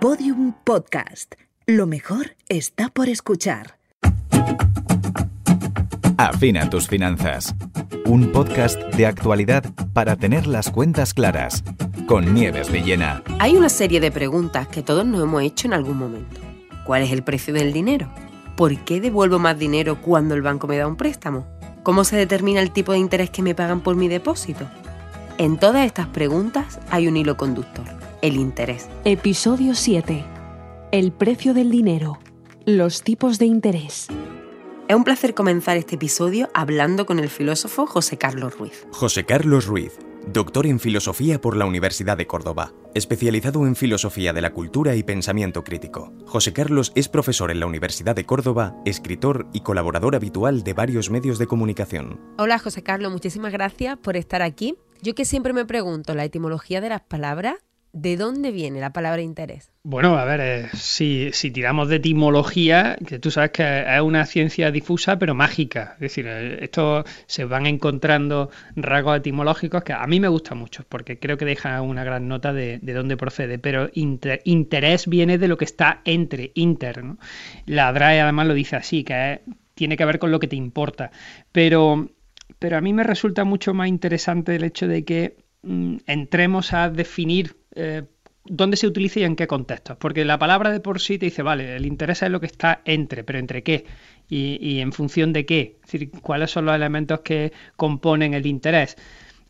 Podium 0.00 0.54
Podcast. 0.62 1.34
Lo 1.66 1.88
mejor 1.88 2.36
está 2.48 2.88
por 2.88 3.08
escuchar. 3.08 3.78
Afina 6.16 6.70
tus 6.70 6.86
finanzas. 6.86 7.52
Un 8.06 8.30
podcast 8.30 8.80
de 8.94 9.06
actualidad 9.06 9.64
para 9.94 10.14
tener 10.14 10.46
las 10.46 10.70
cuentas 10.70 11.14
claras. 11.14 11.64
Con 12.06 12.32
Nieves 12.32 12.70
Villena. 12.70 13.24
Hay 13.40 13.56
una 13.56 13.68
serie 13.68 13.98
de 13.98 14.12
preguntas 14.12 14.68
que 14.68 14.84
todos 14.84 15.04
nos 15.04 15.20
hemos 15.20 15.42
hecho 15.42 15.66
en 15.66 15.74
algún 15.74 15.98
momento. 15.98 16.40
¿Cuál 16.86 17.02
es 17.02 17.10
el 17.10 17.24
precio 17.24 17.52
del 17.52 17.72
dinero? 17.72 18.08
¿Por 18.56 18.76
qué 18.84 19.00
devuelvo 19.00 19.40
más 19.40 19.58
dinero 19.58 20.00
cuando 20.00 20.36
el 20.36 20.42
banco 20.42 20.68
me 20.68 20.76
da 20.76 20.86
un 20.86 20.94
préstamo? 20.94 21.44
¿Cómo 21.82 22.04
se 22.04 22.14
determina 22.14 22.60
el 22.60 22.70
tipo 22.70 22.92
de 22.92 22.98
interés 22.98 23.30
que 23.30 23.42
me 23.42 23.56
pagan 23.56 23.80
por 23.80 23.96
mi 23.96 24.06
depósito? 24.06 24.64
En 25.38 25.58
todas 25.58 25.84
estas 25.84 26.06
preguntas 26.06 26.78
hay 26.88 27.08
un 27.08 27.16
hilo 27.16 27.36
conductor, 27.36 27.97
el 28.22 28.36
interés. 28.36 28.88
Episodio 29.04 29.74
7. 29.74 30.24
El 30.92 31.12
precio 31.12 31.54
del 31.54 31.70
dinero. 31.70 32.18
Los 32.64 33.02
tipos 33.02 33.38
de 33.38 33.46
interés. 33.46 34.08
Es 34.88 34.96
un 34.96 35.04
placer 35.04 35.34
comenzar 35.34 35.76
este 35.76 35.96
episodio 35.96 36.48
hablando 36.54 37.06
con 37.06 37.18
el 37.18 37.28
filósofo 37.28 37.86
José 37.86 38.16
Carlos 38.16 38.58
Ruiz. 38.58 38.86
José 38.90 39.24
Carlos 39.24 39.66
Ruiz, 39.66 39.98
doctor 40.26 40.66
en 40.66 40.80
filosofía 40.80 41.40
por 41.40 41.56
la 41.56 41.66
Universidad 41.66 42.16
de 42.16 42.26
Córdoba, 42.26 42.72
especializado 42.94 43.66
en 43.66 43.76
filosofía 43.76 44.32
de 44.32 44.40
la 44.40 44.52
cultura 44.52 44.96
y 44.96 45.02
pensamiento 45.02 45.62
crítico. 45.62 46.12
José 46.26 46.52
Carlos 46.54 46.92
es 46.94 47.08
profesor 47.08 47.50
en 47.50 47.60
la 47.60 47.66
Universidad 47.66 48.16
de 48.16 48.24
Córdoba, 48.24 48.76
escritor 48.86 49.46
y 49.52 49.60
colaborador 49.60 50.16
habitual 50.16 50.64
de 50.64 50.72
varios 50.72 51.10
medios 51.10 51.38
de 51.38 51.46
comunicación. 51.46 52.18
Hola 52.38 52.58
José 52.58 52.82
Carlos, 52.82 53.12
muchísimas 53.12 53.52
gracias 53.52 53.98
por 53.98 54.16
estar 54.16 54.40
aquí. 54.40 54.76
Yo 55.02 55.14
que 55.14 55.24
siempre 55.24 55.52
me 55.52 55.64
pregunto 55.66 56.14
la 56.14 56.24
etimología 56.24 56.80
de 56.80 56.88
las 56.88 57.02
palabras, 57.02 57.56
¿de 57.92 58.16
dónde 58.16 58.50
viene 58.50 58.80
la 58.80 58.92
palabra 58.92 59.22
interés? 59.22 59.70
Bueno, 59.82 60.18
a 60.18 60.24
ver, 60.24 60.40
eh, 60.40 60.68
si, 60.74 61.30
tiramos 61.50 61.88
de 61.88 61.96
etimología, 61.96 62.96
que 63.06 63.18
tú 63.18 63.30
sabes 63.30 63.50
que 63.50 63.84
es 63.86 64.00
una 64.00 64.26
ciencia 64.26 64.70
difusa 64.70 65.18
pero 65.18 65.34
mágica, 65.34 65.92
es 65.94 66.00
decir, 66.00 66.26
eh, 66.28 66.58
esto 66.62 67.04
se 67.26 67.44
van 67.44 67.66
encontrando 67.66 68.50
rasgos 68.76 69.18
etimológicos 69.18 69.82
que 69.82 69.92
a 69.92 70.06
mí 70.06 70.20
me 70.20 70.28
gustan 70.28 70.58
mucho, 70.58 70.84
porque 70.88 71.18
creo 71.18 71.38
que 71.38 71.44
deja 71.44 71.80
una 71.82 72.04
gran 72.04 72.28
nota 72.28 72.52
de, 72.52 72.78
dónde 72.82 73.16
procede, 73.16 73.58
pero 73.58 73.90
interés 73.94 75.06
viene 75.06 75.38
de 75.38 75.48
lo 75.48 75.56
que 75.56 75.64
está 75.64 76.02
entre, 76.04 76.52
inter, 76.54 77.04
¿no? 77.04 77.18
La 77.66 77.92
DRAE 77.92 78.20
además 78.20 78.46
lo 78.46 78.54
dice 78.54 78.76
así, 78.76 79.04
que 79.04 79.40
tiene 79.74 79.96
que 79.96 80.04
ver 80.04 80.18
con 80.18 80.30
lo 80.30 80.40
que 80.40 80.48
te 80.48 80.56
importa, 80.56 81.10
pero 81.52 82.08
pero 82.58 82.76
a 82.76 82.80
mí 82.80 82.92
me 82.92 83.04
resulta 83.04 83.44
mucho 83.44 83.74
más 83.74 83.88
interesante 83.88 84.56
el 84.56 84.64
hecho 84.64 84.88
de 84.88 85.04
que 85.04 85.36
mm, 85.62 85.96
entremos 86.06 86.72
a 86.72 86.90
definir 86.90 87.56
eh, 87.78 88.02
dónde 88.44 88.76
se 88.76 88.86
utiliza 88.86 89.20
y 89.20 89.24
en 89.24 89.36
qué 89.36 89.46
contextos. 89.46 89.96
Porque 89.98 90.24
la 90.24 90.38
palabra 90.38 90.70
de 90.70 90.80
por 90.80 91.00
sí 91.00 91.18
te 91.18 91.26
dice, 91.26 91.42
vale, 91.42 91.76
el 91.76 91.86
interés 91.86 92.22
es 92.22 92.30
lo 92.30 92.40
que 92.40 92.46
está 92.46 92.80
entre, 92.84 93.24
pero 93.24 93.38
¿entre 93.38 93.62
qué? 93.62 93.84
Y, 94.28 94.80
en 94.80 94.92
función 94.92 95.32
de 95.32 95.46
qué. 95.46 95.76
Es 95.84 95.92
decir, 95.92 96.10
cuáles 96.20 96.50
son 96.50 96.66
los 96.66 96.74
elementos 96.74 97.20
que 97.20 97.52
componen 97.76 98.34
el 98.34 98.46
interés. 98.46 98.96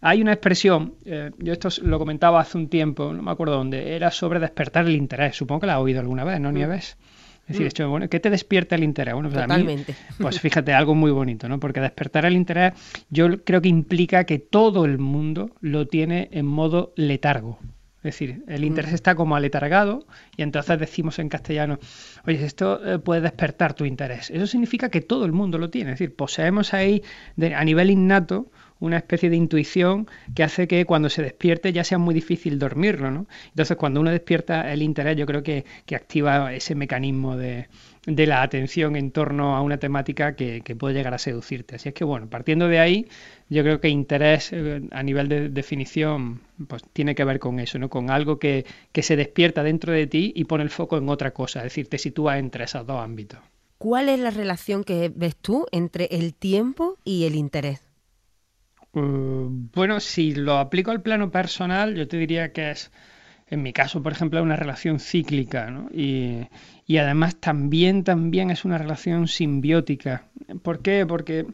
Hay 0.01 0.21
una 0.23 0.33
expresión, 0.33 0.95
eh, 1.05 1.33
yo 1.39 1.53
esto 1.53 1.69
lo 1.83 1.99
comentaba 1.99 2.41
hace 2.41 2.57
un 2.57 2.69
tiempo, 2.69 3.13
no 3.13 3.23
me 3.23 3.33
acuerdo 3.33 3.57
dónde, 3.57 3.97
era 3.97 4.13
sobre 4.13 4.39
despertar 4.39 4.87
el 4.87 4.95
interés. 4.95 5.37
Supongo 5.37 5.63
que 5.63 5.67
la 5.67 5.75
has 5.75 5.81
oído 5.81 5.99
alguna 5.99 6.23
vez, 6.23 6.39
¿no, 6.39 6.51
mm. 6.51 6.55
Nieves? 6.55 6.97
Es 7.43 7.55
decir, 7.55 7.65
mm. 7.65 7.69
esto, 7.69 7.91
bueno, 7.91 8.09
¿qué 8.09 8.21
te 8.21 8.31
despierta 8.31 8.77
el 8.77 8.85
interés? 8.85 9.15
Bueno, 9.15 9.31
pues 9.31 9.43
Totalmente. 9.43 9.97
pues 10.21 10.39
fíjate, 10.39 10.73
algo 10.73 10.95
muy 10.95 11.11
bonito, 11.11 11.49
¿no? 11.49 11.59
Porque 11.59 11.81
despertar 11.81 12.27
el 12.27 12.35
interés 12.35 12.75
yo 13.11 13.43
creo 13.43 13.61
que 13.61 13.69
implica 13.69 14.23
que 14.25 14.39
todo 14.39 14.85
el 14.85 14.99
mundo 14.99 15.51
lo 15.61 15.89
tiene 15.89 16.29
en 16.31 16.47
modo 16.47 16.93
letargo. 16.95 17.59
Es 18.09 18.15
decir, 18.19 18.43
el 18.49 18.65
interés 18.65 18.93
mm. 18.93 18.95
está 18.95 19.15
como 19.15 19.37
aletargado 19.37 20.07
y 20.37 20.43
entonces 20.43 20.79
decimos 20.79 21.19
en 21.19 21.29
castellano, 21.29 21.79
oye, 22.27 22.45
esto 22.45 22.85
eh, 22.85 22.99
puede 22.99 23.21
despertar 23.21 23.75
tu 23.75 23.85
interés. 23.85 24.31
Eso 24.31 24.47
significa 24.47 24.89
que 24.89 25.01
todo 25.01 25.25
el 25.25 25.33
mundo 25.33 25.59
lo 25.59 25.71
tiene. 25.71 25.93
Es 25.93 25.99
decir, 25.99 26.15
poseemos 26.15 26.75
ahí 26.75 27.03
a 27.55 27.65
nivel 27.65 27.91
innato 27.91 28.51
una 28.81 28.99
especie 28.99 29.31
de 29.31 29.37
intuición 29.37 30.09
que 30.35 30.45
hace 30.45 30.69
que 30.69 30.85
cuando 30.85 31.09
se 31.09 31.23
despierte 31.23 31.73
ya 31.73 31.85
sea 31.85 31.99
muy 31.99 32.15
difícil 32.15 32.59
dormirlo, 32.59 33.11
¿no? 33.11 33.27
Entonces, 33.49 33.77
cuando 33.77 34.01
uno 34.01 34.11
despierta 34.11 34.73
el 34.73 34.83
interés, 34.83 35.17
yo 35.17 35.27
creo 35.27 35.43
que, 35.43 35.65
activa 35.95 36.55
ese 36.55 36.75
mecanismo 36.75 37.37
de, 37.37 37.69
la 38.17 38.43
atención 38.43 38.97
en 38.97 39.11
torno 39.11 39.57
a 39.57 39.63
una 39.63 39.79
temática 39.79 40.35
que, 40.35 40.63
puede 40.79 40.95
llegar 40.95 41.15
a 41.15 41.19
seducirte. 41.19 41.77
Así 41.77 41.89
es 41.89 41.95
que, 41.95 42.05
bueno, 42.05 42.29
partiendo 42.29 42.69
de 42.69 42.79
ahí, 42.79 43.09
yo 43.49 43.63
creo 43.63 43.81
que 43.81 43.89
interés 43.89 44.51
eh, 44.53 44.83
a 44.91 45.03
nivel 45.03 45.29
de 45.29 45.49
definición, 45.49 46.41
pues 46.67 46.83
tiene 46.93 47.15
que 47.15 47.25
ver 47.25 47.39
con 47.39 47.61
eso, 47.61 47.79
¿no? 47.79 47.89
Con 47.89 48.11
algo 48.11 48.39
que, 48.39 48.65
que 48.93 49.03
se 49.03 49.17
despierta 49.17 49.63
dentro 49.63 49.93
de 49.93 50.07
ti 50.07 50.33
y 50.35 50.45
pone 50.45 50.65
el 50.65 50.71
foco 50.71 50.97
en 50.97 51.09
otra 51.09 51.33
cosa, 51.33 51.61
es 51.61 51.65
decir, 51.65 51.89
te 51.89 51.99
sitúa 51.99 52.39
entre 52.39 52.65
esos 52.65 52.87
dos 52.87 53.01
ámbitos. 53.01 53.41
¿Cuál 53.79 54.09
es 54.09 54.19
la 54.19 54.31
relación 54.31 54.83
que 54.83 55.13
ves 55.15 55.37
tú 55.37 55.67
entre 55.71 56.07
el 56.07 56.35
tiempo 56.35 56.99
y 57.05 57.27
el 57.27 57.37
interés? 57.37 57.81
Eh, 58.95 59.01
bueno, 59.01 60.01
si 60.01 60.35
lo 60.35 60.59
aplico 60.59 60.91
al 60.91 61.03
plano 61.03 61.31
personal, 61.31 61.95
yo 61.95 62.09
te 62.09 62.17
diría 62.17 62.53
que 62.53 62.73
es, 62.73 62.91
en 63.51 63.63
mi 63.63 63.73
caso, 63.73 64.03
por 64.03 64.13
ejemplo, 64.13 64.43
una 64.43 64.57
relación 64.57 65.01
cíclica, 65.01 65.71
¿no? 65.71 65.89
Y, 65.93 66.47
además 66.99 67.37
también, 67.37 68.05
también 68.05 68.51
es 68.51 68.65
una 68.65 68.79
relación 68.79 69.29
simbiótica. 69.29 70.25
¿Por 70.63 70.81
qué? 70.81 71.07
Porque 71.07 71.47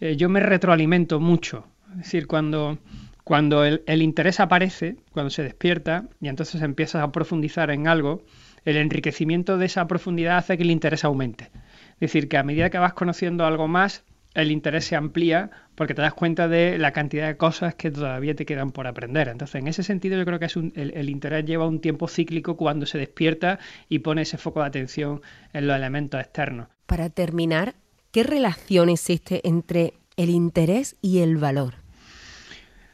eh, 0.00 0.16
yo 0.16 0.28
me 0.28 0.40
retroalimento 0.40 1.20
mucho. 1.20 1.66
Es 1.92 2.04
decir, 2.04 2.26
cuando, 2.26 2.78
cuando 3.24 3.64
el, 3.64 3.82
el, 3.86 4.02
interés 4.02 4.40
aparece, 4.40 4.96
cuando 5.12 5.30
se 5.30 5.42
despierta, 5.42 6.04
y 6.20 6.28
entonces 6.28 6.62
empiezas 6.62 7.02
a 7.02 7.12
profundizar 7.12 7.70
en 7.70 7.88
algo, 7.88 8.22
el 8.64 8.76
enriquecimiento 8.76 9.58
de 9.58 9.66
esa 9.66 9.86
profundidad 9.86 10.38
hace 10.38 10.56
que 10.56 10.62
el 10.62 10.70
interés 10.70 11.04
aumente. 11.04 11.50
Es 11.94 12.12
decir, 12.12 12.28
que 12.28 12.36
a 12.36 12.42
medida 12.42 12.70
que 12.70 12.78
vas 12.78 12.92
conociendo 12.92 13.46
algo 13.46 13.68
más, 13.68 14.04
el 14.34 14.50
interés 14.50 14.84
se 14.84 14.96
amplía 14.96 15.50
porque 15.80 15.94
te 15.94 16.02
das 16.02 16.12
cuenta 16.12 16.46
de 16.46 16.76
la 16.76 16.92
cantidad 16.92 17.26
de 17.26 17.38
cosas 17.38 17.74
que 17.74 17.90
todavía 17.90 18.34
te 18.34 18.44
quedan 18.44 18.70
por 18.70 18.86
aprender. 18.86 19.28
Entonces, 19.28 19.62
en 19.62 19.66
ese 19.66 19.82
sentido, 19.82 20.18
yo 20.18 20.26
creo 20.26 20.38
que 20.38 20.44
es 20.44 20.54
el, 20.54 21.08
interés 21.08 21.46
lleva 21.46 21.66
un 21.66 21.80
tiempo 21.80 22.06
cíclico 22.06 22.54
cuando 22.58 22.84
se 22.84 22.98
despierta 22.98 23.58
y 23.88 24.00
pone 24.00 24.20
ese 24.20 24.36
foco 24.36 24.60
de 24.60 24.66
atención 24.66 25.22
en 25.54 25.66
los 25.66 25.74
elementos 25.74 26.20
externos. 26.20 26.68
Para 26.84 27.08
terminar, 27.08 27.76
¿qué 28.10 28.24
relación 28.24 28.90
existe 28.90 29.40
entre 29.48 29.94
el 30.18 30.28
interés 30.28 30.96
y 31.00 31.20
el 31.20 31.38
valor? 31.38 31.76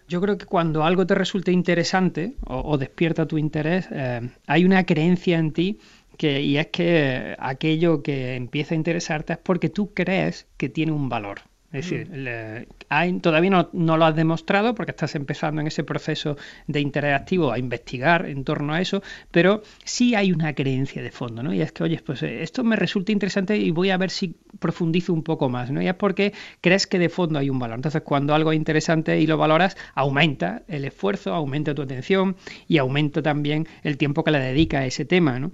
Yo 0.06 0.20
creo 0.20 0.38
que 0.38 0.46
cuando 0.46 0.84
algo 0.84 1.08
te 1.08 1.16
resulta 1.16 1.50
interesante 1.50 2.34
o, 2.46 2.78
despierta 2.78 3.26
tu 3.26 3.36
interés, 3.36 3.88
eh, 3.90 4.30
hay 4.46 4.64
una 4.64 4.86
creencia 4.86 5.40
en 5.40 5.50
ti 5.50 5.80
y 6.20 6.56
es 6.56 6.68
que 6.68 7.34
aquello 7.40 8.04
que 8.04 8.36
empieza 8.36 8.76
a 8.76 8.76
interesarte 8.76 9.32
es 9.32 9.40
porque 9.40 9.70
tú 9.70 9.92
crees 9.92 10.46
que 10.56 10.68
tiene 10.68 10.92
un 10.92 11.08
valor. 11.08 11.40
Es 11.72 11.90
decir, 11.90 12.08
mm. 12.08 13.20
todavía 13.20 13.68
no, 13.72 13.96
lo 13.96 14.04
has 14.04 14.14
demostrado 14.14 14.74
porque 14.74 14.92
estás 14.92 15.14
empezando 15.14 15.60
en 15.60 15.66
ese 15.66 15.84
proceso 15.84 16.36
de 16.66 16.80
interés 16.80 17.14
activo 17.14 17.52
a 17.52 17.58
investigar 17.58 18.26
en 18.26 18.44
torno 18.44 18.72
a 18.72 18.80
eso, 18.80 19.02
pero 19.30 19.62
sí 19.84 20.14
hay 20.14 20.32
una 20.32 20.54
creencia 20.54 21.02
de 21.02 21.10
fondo, 21.10 21.42
¿no? 21.42 21.52
Y 21.52 21.60
es 21.60 21.72
que, 21.72 21.82
oye, 21.84 22.00
pues 22.04 22.22
eh, 22.22 22.42
esto 22.42 22.62
me 22.64 22.76
resulta 22.76 23.12
interesante 23.12 23.56
y 23.56 23.70
voy 23.72 23.90
a 23.90 23.96
ver 23.96 24.10
si 24.10 24.36
profundizo 24.58 25.12
un 25.12 25.22
poco 25.22 25.48
más, 25.48 25.70
¿no? 25.70 25.82
Y 25.82 25.88
es 25.88 25.94
porque 25.94 26.32
crees 26.60 26.86
que 26.86 26.98
de 26.98 27.08
fondo 27.08 27.38
hay 27.38 27.50
un 27.50 27.58
valor. 27.58 27.76
Entonces, 27.76 28.02
cuando 28.02 28.34
algo 28.34 28.52
es 28.52 28.56
interesante 28.56 29.20
y 29.20 29.26
lo 29.26 29.36
valoras, 29.36 29.76
aumenta 29.94 30.62
el 30.68 30.84
esfuerzo, 30.84 31.34
aumenta 31.34 31.74
tu 31.74 31.82
atención 31.82 32.36
y 32.68 32.78
aumenta 32.78 33.22
también 33.22 33.66
el 33.82 33.96
tiempo 33.96 34.24
que 34.24 34.30
le 34.30 34.38
dedica 34.38 34.80
a 34.80 34.86
ese 34.86 35.04
tema, 35.04 35.38
¿no? 35.38 35.52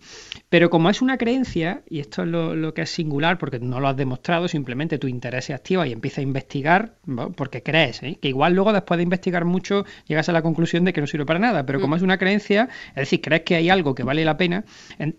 Pero 0.49 0.71
como 0.71 0.91
es 0.91 1.03
una 1.03 1.17
creencia, 1.17 1.83
y 1.89 2.01
esto 2.01 2.23
es 2.23 2.29
lo, 2.29 2.75
que 2.75 2.83
es 2.83 2.91
singular 2.91 3.39
porque 3.39 3.59
no 3.59 3.81
lo 3.81 3.89
has 3.89 3.97
demostrado, 3.97 4.49
simplemente 4.49 4.99
tu 4.99 5.09
interés 5.09 5.47
se 5.47 5.55
activa 5.55 5.87
y 5.87 5.93
empieza 6.03 6.21
a 6.21 6.25
investigar, 6.25 6.97
porque 7.37 7.63
crees, 7.63 8.03
¿eh? 8.03 8.19
que 8.21 8.27
igual 8.27 8.55
luego 8.55 8.73
después 8.73 8.99
de 8.99 9.05
investigar 9.05 9.45
mucho 9.45 9.85
llegas 10.09 10.29
a 10.29 10.33
la 10.33 10.43
conclusión 10.43 10.85
de 10.85 10.93
que 10.93 11.01
no 11.01 11.07
sirve 11.07 11.25
para 11.25 11.39
nada, 11.39 11.65
pero 11.65 11.81
como 11.81 11.95
mm. 11.95 11.99
es 11.99 12.03
una 12.03 12.19
creencia, 12.19 12.69
es 12.89 12.97
decir, 12.97 13.21
crees 13.21 13.43
que 13.43 13.55
hay 13.55 13.71
algo 13.71 13.95
que 13.95 14.03
vale 14.03 14.25
la 14.25 14.37
pena, 14.37 14.65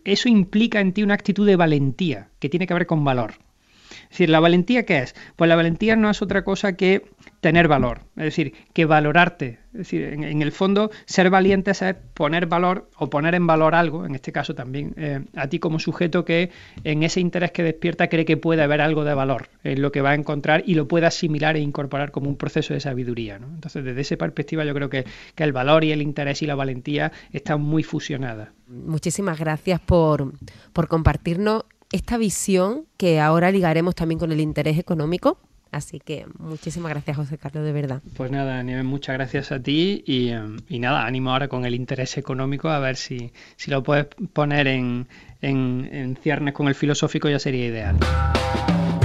eso 0.03 0.27
implica 0.27 0.81
en 0.81 0.91
ti 0.91 1.01
una 1.01 1.13
actitud 1.13 1.47
de 1.47 1.55
valentía, 1.55 2.27
que 2.39 2.49
tiene 2.49 2.67
que 2.67 2.73
ver 2.73 2.85
con 2.85 3.05
valor. 3.05 3.35
Es 4.03 4.09
decir, 4.09 4.29
¿la 4.29 4.41
valentía 4.41 4.85
qué 4.85 4.99
es? 4.99 5.15
Pues 5.37 5.47
la 5.47 5.55
valentía 5.55 5.95
no 5.95 6.09
es 6.09 6.21
otra 6.21 6.43
cosa 6.43 6.75
que 6.75 7.05
tener 7.43 7.67
valor, 7.67 7.99
es 8.15 8.23
decir, 8.23 8.53
que 8.71 8.85
valorarte. 8.85 9.59
Es 9.73 9.79
decir, 9.79 10.03
en, 10.03 10.41
el 10.41 10.51
fondo, 10.53 10.91
ser 11.05 11.29
valiente 11.29 11.71
es 11.71 11.83
poner 12.13 12.45
valor 12.45 12.89
o 12.95 13.09
poner 13.09 13.35
en 13.35 13.45
valor 13.45 13.75
algo, 13.75 14.05
en 14.05 14.15
este 14.15 14.31
caso 14.31 14.55
también 14.55 14.93
eh, 14.95 15.19
a 15.35 15.47
ti 15.47 15.59
como 15.59 15.77
sujeto 15.77 16.23
que 16.23 16.51
en 16.85 17.03
ese 17.03 17.19
interés 17.19 17.51
que 17.51 17.61
despierta 17.61 18.07
cree 18.07 18.23
que 18.23 18.37
puede 18.37 18.63
haber 18.63 18.79
algo 18.79 19.03
de 19.03 19.13
valor 19.13 19.49
en 19.65 19.81
lo 19.81 19.91
que 19.91 19.99
va 19.99 20.11
a 20.11 20.15
encontrar 20.15 20.63
y 20.65 20.75
lo 20.75 20.87
puede 20.87 21.05
asimilar 21.05 21.57
e 21.57 21.59
incorporar 21.59 22.11
como 22.11 22.29
un 22.29 22.37
proceso 22.37 22.73
de 22.73 22.79
sabiduría. 22.79 23.35
Entonces, 23.35 23.83
desde 23.83 23.99
esa 23.99 24.15
perspectiva, 24.15 24.63
yo 24.63 24.73
creo 24.73 24.89
que, 24.89 25.03
que 25.35 25.43
el 25.43 25.51
valor 25.51 25.83
y 25.83 25.91
el 25.91 26.01
interés 26.01 26.41
y 26.43 26.45
la 26.45 26.55
valentía 26.55 27.11
están 27.33 27.61
muy 27.61 27.83
fusionadas. 27.83 28.49
Muchísimas 28.67 29.37
gracias 29.37 29.81
por, 29.81 30.31
por 30.71 30.87
compartirnos 30.87 31.65
esta 31.91 32.17
visión 32.17 32.85
que 32.95 33.19
ahora 33.19 33.51
ligaremos 33.51 33.95
también 33.95 34.17
con 34.17 34.31
el 34.31 34.39
interés 34.39 34.77
económico 34.77 35.39
Así 35.73 35.99
que 35.99 36.27
muchísimas 36.37 36.91
gracias, 36.91 37.17
José 37.17 37.39
Carlos, 37.39 37.65
de 37.65 37.71
verdad. 37.71 37.99
Pues 38.15 38.29
nada, 38.29 38.61
Nieves, 38.61 38.85
muchas 38.85 39.15
gracias 39.15 39.51
a 39.51 39.59
ti 39.59 40.03
y, 40.05 40.29
y, 40.69 40.77
nada, 40.77 41.07
ánimo 41.07 41.31
ahora 41.31 41.47
con 41.47 41.65
el 41.65 41.73
interés 41.73 42.15
económico 42.19 42.69
a 42.69 42.77
ver 42.77 42.95
si, 42.95 43.33
si 43.55 43.71
lo 43.71 43.81
puedes 43.81 44.05
poner 44.33 44.67
en, 44.67 45.07
en, 45.41 45.89
en 45.91 46.15
ciernes 46.17 46.53
con 46.53 46.67
el 46.67 46.75
filosófico 46.75 47.27
ya 47.27 47.39
sería 47.39 47.65
ideal. 47.65 47.97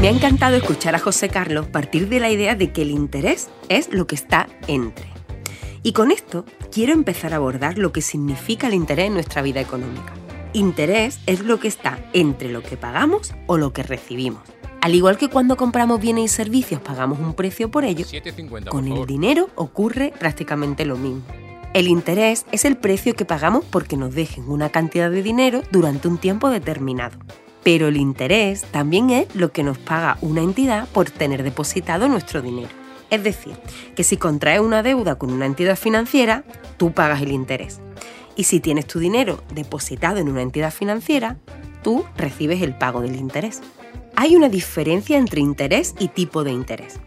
Me 0.03 0.09
ha 0.09 0.11
encantado 0.11 0.56
escuchar 0.56 0.94
a 0.94 0.99
José 0.99 1.31
Carlos 1.31 1.67
partir 1.69 2.11
de 2.11 2.20
la 2.20 2.31
idea 2.31 2.55
de 2.55 2.70
que 2.70 2.82
el 2.82 2.91
interés 2.91 3.49
es 3.70 3.91
lo 3.91 4.06
que 4.06 4.17
está 4.17 4.47
entre. 4.67 5.06
Y 5.82 5.93
con 5.93 6.11
esto 6.11 6.44
quiero 6.70 6.93
empezar 6.93 7.32
a 7.32 7.37
abordar 7.37 7.79
lo 7.79 7.93
que 7.93 8.03
significa 8.03 8.67
el 8.67 8.75
interés 8.75 9.06
en 9.06 9.15
nuestra 9.15 9.41
vida 9.41 9.62
económica. 9.62 10.12
Interés 10.53 11.19
es 11.25 11.41
lo 11.41 11.61
que 11.61 11.69
está 11.69 11.99
entre 12.12 12.50
lo 12.50 12.62
que 12.62 12.76
pagamos 12.76 13.35
o 13.47 13.56
lo 13.56 13.73
que 13.73 13.82
recibimos. 13.82 14.43
Al 14.80 14.94
igual 14.94 15.19
que 15.19 15.28
cuando 15.28 15.56
compramos 15.56 16.00
bienes 16.00 16.25
y 16.25 16.28
servicios 16.28 16.80
pagamos 16.80 17.19
un 17.19 17.34
precio 17.34 17.70
por 17.70 17.84
ello, 17.84 18.06
con 18.70 18.86
el 18.86 19.06
dinero 19.06 19.50
ocurre 19.56 20.12
prácticamente 20.19 20.84
lo 20.84 20.96
mismo. 20.96 21.22
El 21.75 21.88
interés 21.88 22.46
es 22.52 22.64
el 22.64 22.76
precio 22.76 23.14
que 23.14 23.25
pagamos 23.25 23.64
porque 23.64 23.96
nos 23.96 24.14
dejen 24.14 24.48
una 24.48 24.70
cantidad 24.70 25.10
de 25.10 25.22
dinero 25.22 25.62
durante 25.70 26.08
un 26.08 26.19
tiempo 26.19 26.48
determinado. 26.48 27.19
Pero 27.62 27.88
el 27.88 27.96
interés 27.96 28.62
también 28.70 29.10
es 29.10 29.34
lo 29.34 29.52
que 29.52 29.62
nos 29.62 29.78
paga 29.78 30.16
una 30.22 30.42
entidad 30.42 30.88
por 30.88 31.10
tener 31.10 31.42
depositado 31.42 32.08
nuestro 32.08 32.40
dinero. 32.40 32.70
Es 33.10 33.22
decir, 33.22 33.56
que 33.96 34.04
si 34.04 34.16
contraes 34.16 34.60
una 34.60 34.82
deuda 34.82 35.16
con 35.16 35.32
una 35.32 35.46
entidad 35.46 35.76
financiera, 35.76 36.44
tú 36.76 36.92
pagas 36.92 37.20
el 37.20 37.32
interés. 37.32 37.81
Y 38.36 38.44
si 38.44 38.60
tienes 38.60 38.86
tu 38.86 38.98
dinero 38.98 39.42
depositado 39.52 40.19
en 40.19 40.28
una 40.28 40.42
entidad 40.42 40.72
financiera, 40.72 41.36
tú 41.82 42.04
recibes 42.16 42.62
el 42.62 42.76
pago 42.76 43.00
del 43.00 43.16
interés. 43.16 43.60
Hay 44.20 44.35
una 44.35 44.49
diferencia 44.49 45.17
entre 45.17 45.41
interés 45.41 45.94
y 46.00 46.09
tipo 46.09 46.43
de 46.43 46.50
interés. 46.50 46.99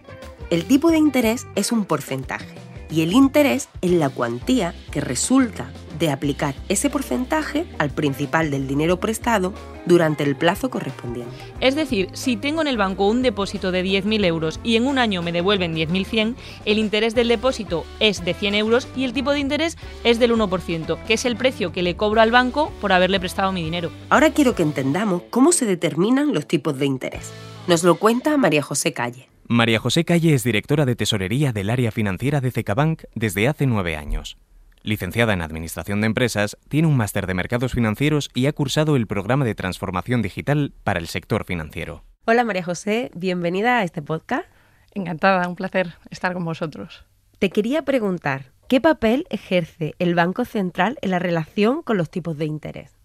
El 0.49 0.63
tipo 0.63 0.91
de 0.91 0.97
interés 0.97 1.45
es 1.55 1.73
un 1.73 1.83
porcentaje 1.83 2.47
y 2.91 3.01
el 3.01 3.13
interés 3.13 3.69
es 3.81 3.91
la 3.91 4.09
cuantía 4.09 4.75
que 4.91 5.01
resulta 5.01 5.71
de 5.97 6.09
aplicar 6.09 6.55
ese 6.67 6.89
porcentaje 6.89 7.65
al 7.77 7.91
principal 7.91 8.49
del 8.49 8.67
dinero 8.67 8.99
prestado 8.99 9.53
durante 9.85 10.23
el 10.23 10.35
plazo 10.35 10.69
correspondiente. 10.69 11.31
Es 11.59 11.75
decir, 11.75 12.09
si 12.13 12.37
tengo 12.37 12.61
en 12.61 12.67
el 12.67 12.77
banco 12.77 13.07
un 13.07 13.21
depósito 13.21 13.71
de 13.71 13.83
10.000 13.83 14.25
euros 14.25 14.59
y 14.63 14.75
en 14.75 14.87
un 14.87 14.97
año 14.97 15.21
me 15.21 15.31
devuelven 15.31 15.75
10.100, 15.75 16.35
el 16.65 16.79
interés 16.79 17.15
del 17.15 17.27
depósito 17.27 17.85
es 17.99 18.25
de 18.25 18.33
100 18.33 18.55
euros 18.55 18.87
y 18.95 19.03
el 19.03 19.13
tipo 19.13 19.31
de 19.31 19.39
interés 19.39 19.77
es 20.03 20.19
del 20.19 20.35
1%, 20.35 21.03
que 21.05 21.13
es 21.13 21.25
el 21.25 21.37
precio 21.37 21.71
que 21.71 21.83
le 21.83 21.95
cobro 21.95 22.21
al 22.21 22.31
banco 22.31 22.71
por 22.81 22.91
haberle 22.91 23.19
prestado 23.19 23.51
mi 23.51 23.63
dinero. 23.63 23.91
Ahora 24.09 24.31
quiero 24.31 24.55
que 24.55 24.63
entendamos 24.63 25.21
cómo 25.29 25.51
se 25.51 25.65
determinan 25.65 26.33
los 26.33 26.47
tipos 26.47 26.77
de 26.77 26.87
interés. 26.87 27.31
Nos 27.67 27.83
lo 27.83 27.95
cuenta 27.95 28.35
María 28.37 28.63
José 28.63 28.91
Calle. 28.91 29.30
María 29.47 29.79
José 29.79 30.05
Calle 30.05 30.33
es 30.33 30.43
directora 30.43 30.85
de 30.85 30.95
tesorería 30.95 31.51
del 31.51 31.69
área 31.69 31.91
financiera 31.91 32.41
de 32.41 32.51
Cecabank 32.51 33.03
desde 33.15 33.47
hace 33.47 33.65
nueve 33.65 33.95
años. 33.95 34.37
Licenciada 34.83 35.33
en 35.33 35.41
Administración 35.41 36.01
de 36.01 36.07
Empresas, 36.07 36.57
tiene 36.69 36.87
un 36.87 36.97
máster 36.97 37.27
de 37.27 37.33
mercados 37.33 37.73
financieros 37.73 38.29
y 38.33 38.45
ha 38.47 38.53
cursado 38.53 38.95
el 38.95 39.07
programa 39.07 39.45
de 39.45 39.53
transformación 39.53 40.21
digital 40.21 40.73
para 40.83 40.99
el 40.99 41.07
sector 41.07 41.43
financiero. 41.45 42.03
Hola 42.25 42.43
María 42.43 42.63
José, 42.63 43.11
bienvenida 43.13 43.79
a 43.79 43.83
este 43.83 44.01
podcast. 44.01 44.47
Encantada, 44.93 45.47
un 45.47 45.55
placer 45.55 45.95
estar 46.09 46.33
con 46.33 46.45
vosotros. 46.45 47.05
Te 47.37 47.49
quería 47.49 47.83
preguntar, 47.83 48.51
¿qué 48.67 48.79
papel 48.79 49.25
ejerce 49.29 49.95
el 49.99 50.15
Banco 50.15 50.45
Central 50.45 50.97
en 51.01 51.11
la 51.11 51.19
relación 51.19 51.83
con 51.83 51.97
los 51.97 52.09
tipos 52.09 52.37
de 52.37 52.45
interés? 52.45 52.97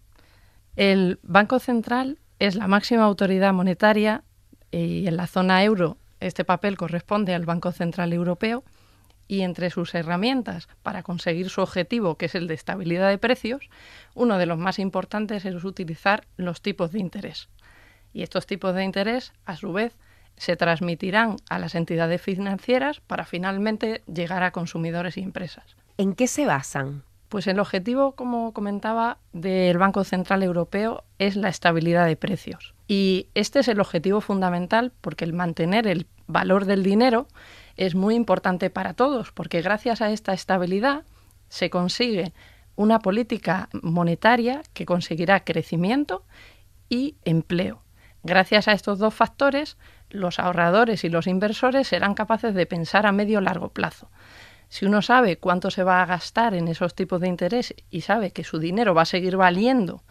El 0.77 1.19
Banco 1.23 1.59
Central 1.59 2.19
es 2.39 2.55
la 2.55 2.69
máxima 2.69 3.05
autoridad 3.05 3.53
monetaria 3.53 4.23
y 4.71 5.07
en 5.07 5.17
la 5.17 5.27
zona 5.27 5.65
euro 5.65 5.99
este 6.21 6.45
papel 6.45 6.77
corresponde 6.77 7.35
al 7.35 7.47
Banco 7.47 7.73
Central 7.73 8.13
Europeo 8.13 8.65
y 9.29 9.43
entre 9.43 9.71
sus 9.71 9.95
herramientas 9.95 10.69
para 10.83 11.03
conseguir 11.03 11.51
su 11.51 11.61
objetivo, 11.61 12.17
que 12.17 12.27
es 12.27 12.35
el 12.35 12.47
de 12.47 12.55
estabilidad 12.55 13.09
de 13.09 13.19
precios, 13.19 13.69
uno 14.15 14.39
de 14.39 14.47
los 14.47 14.59
más 14.59 14.79
importantes 14.79 15.45
es 15.45 15.65
utilizar 15.65 16.27
los 16.37 16.63
tipos 16.63 16.93
de 16.93 17.01
interés. 17.01 17.49
Y 18.13 18.23
estos 18.23 18.47
tipos 18.47 18.75
de 18.75 18.85
interés, 18.85 19.33
a 19.45 19.57
su 19.57 19.73
vez, 19.73 19.97
se 20.37 20.57
transmitirán 20.57 21.37
a 21.49 21.59
las 21.59 21.75
entidades 21.75 22.23
financieras 22.23 23.01
para 23.01 23.25
finalmente 23.25 24.03
llegar 24.07 24.43
a 24.43 24.53
consumidores 24.53 25.17
y 25.17 25.23
empresas. 25.23 25.77
¿En 25.99 26.15
qué 26.15 26.27
se 26.27 26.47
basan? 26.47 27.03
Pues 27.29 27.47
el 27.47 27.59
objetivo, 27.59 28.13
como 28.13 28.53
comentaba, 28.53 29.19
del 29.33 29.79
Banco 29.79 30.05
Central 30.05 30.43
Europeo 30.43 31.05
es 31.19 31.37
la 31.37 31.49
estabilidad 31.49 32.07
de 32.07 32.17
precios. 32.17 32.75
Y 32.87 33.29
este 33.35 33.61
es 33.61 33.69
el 33.69 33.81
objetivo 33.81 34.21
fundamental 34.21 34.93
porque 35.01 35.25
el 35.25 35.33
mantener 35.33 35.87
el 35.87 36.07
valor 36.29 36.67
del 36.67 36.83
dinero 36.83 37.27
es 37.77 37.95
muy 37.95 38.15
importante 38.15 38.71
para 38.71 38.95
todos, 38.95 39.33
porque 39.33 39.61
gracias 39.61 40.01
a 40.01 40.11
esta 40.11 40.33
estabilidad 40.33 41.05
se 41.49 41.71
consigue 41.71 42.33
una 42.77 43.01
política 43.01 43.69
monetaria 43.83 44.63
que 44.73 44.87
conseguirá 44.87 45.45
crecimiento 45.45 46.25
y 46.89 47.17
empleo. 47.25 47.83
Gracias 48.23 48.69
a 48.69 48.73
estos 48.73 48.99
dos 48.99 49.15
factores, 49.15 49.77
los 50.11 50.39
ahorradores 50.39 51.05
y 51.05 51.09
los 51.09 51.27
inversores 51.27 51.89
serán 51.89 52.15
capaces 52.15 52.55
de 52.55 52.67
pensar 52.67 53.07
a 53.07 53.13
medio 53.13 53.41
largo 53.41 53.71
plazo. 53.71 54.11
Si 54.69 54.85
uno 54.85 55.01
sabe 55.01 55.39
cuánto 55.39 55.71
se 55.71 55.85
va 55.85 56.03
a 56.03 56.07
gastar 56.07 56.55
en 56.55 56.69
esos 56.69 56.95
tipos 56.95 57.21
de 57.21 57.29
interés 57.29 57.75
y 57.91 58.01
sabe 58.01 58.33
que 58.33 58.45
su 58.45 58.59
dinero 58.59 58.95
va 58.95 59.03
a 59.03 59.07
seguir 59.07 59.37
valiendo 59.37 60.03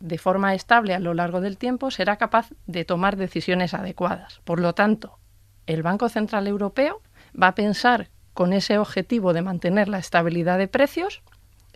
de 0.00 0.18
forma 0.18 0.54
estable 0.54 0.94
a 0.94 1.00
lo 1.00 1.14
largo 1.14 1.40
del 1.40 1.58
tiempo, 1.58 1.90
será 1.90 2.16
capaz 2.16 2.50
de 2.66 2.84
tomar 2.84 3.16
decisiones 3.16 3.74
adecuadas. 3.74 4.40
Por 4.44 4.60
lo 4.60 4.74
tanto, 4.74 5.18
el 5.66 5.82
Banco 5.82 6.08
Central 6.08 6.46
Europeo 6.48 7.02
va 7.40 7.48
a 7.48 7.54
pensar 7.54 8.10
con 8.34 8.52
ese 8.52 8.78
objetivo 8.78 9.32
de 9.32 9.42
mantener 9.42 9.88
la 9.88 9.98
estabilidad 9.98 10.58
de 10.58 10.68
precios 10.68 11.22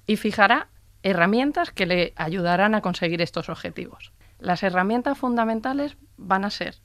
y 0.06 0.16
fijará 0.16 0.68
herramientas 1.02 1.70
que 1.70 1.86
le 1.86 2.12
ayudarán 2.16 2.74
a 2.74 2.80
conseguir 2.80 3.20
estos 3.20 3.48
objetivos. 3.48 4.12
Las 4.38 4.62
herramientas 4.62 5.18
fundamentales 5.18 5.96
van 6.16 6.44
a 6.44 6.50
ser, 6.50 6.76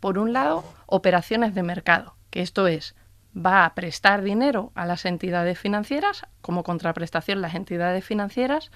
por 0.00 0.18
un 0.18 0.32
lado, 0.32 0.64
operaciones 0.86 1.54
de 1.54 1.62
mercado, 1.62 2.16
que 2.30 2.40
esto 2.40 2.66
es, 2.66 2.94
va 3.36 3.64
a 3.64 3.74
prestar 3.74 4.22
dinero 4.22 4.72
a 4.74 4.86
las 4.86 5.04
entidades 5.04 5.58
financieras, 5.58 6.22
como 6.40 6.64
contraprestación 6.64 7.40
las 7.40 7.54
entidades 7.54 8.04
financieras 8.04 8.70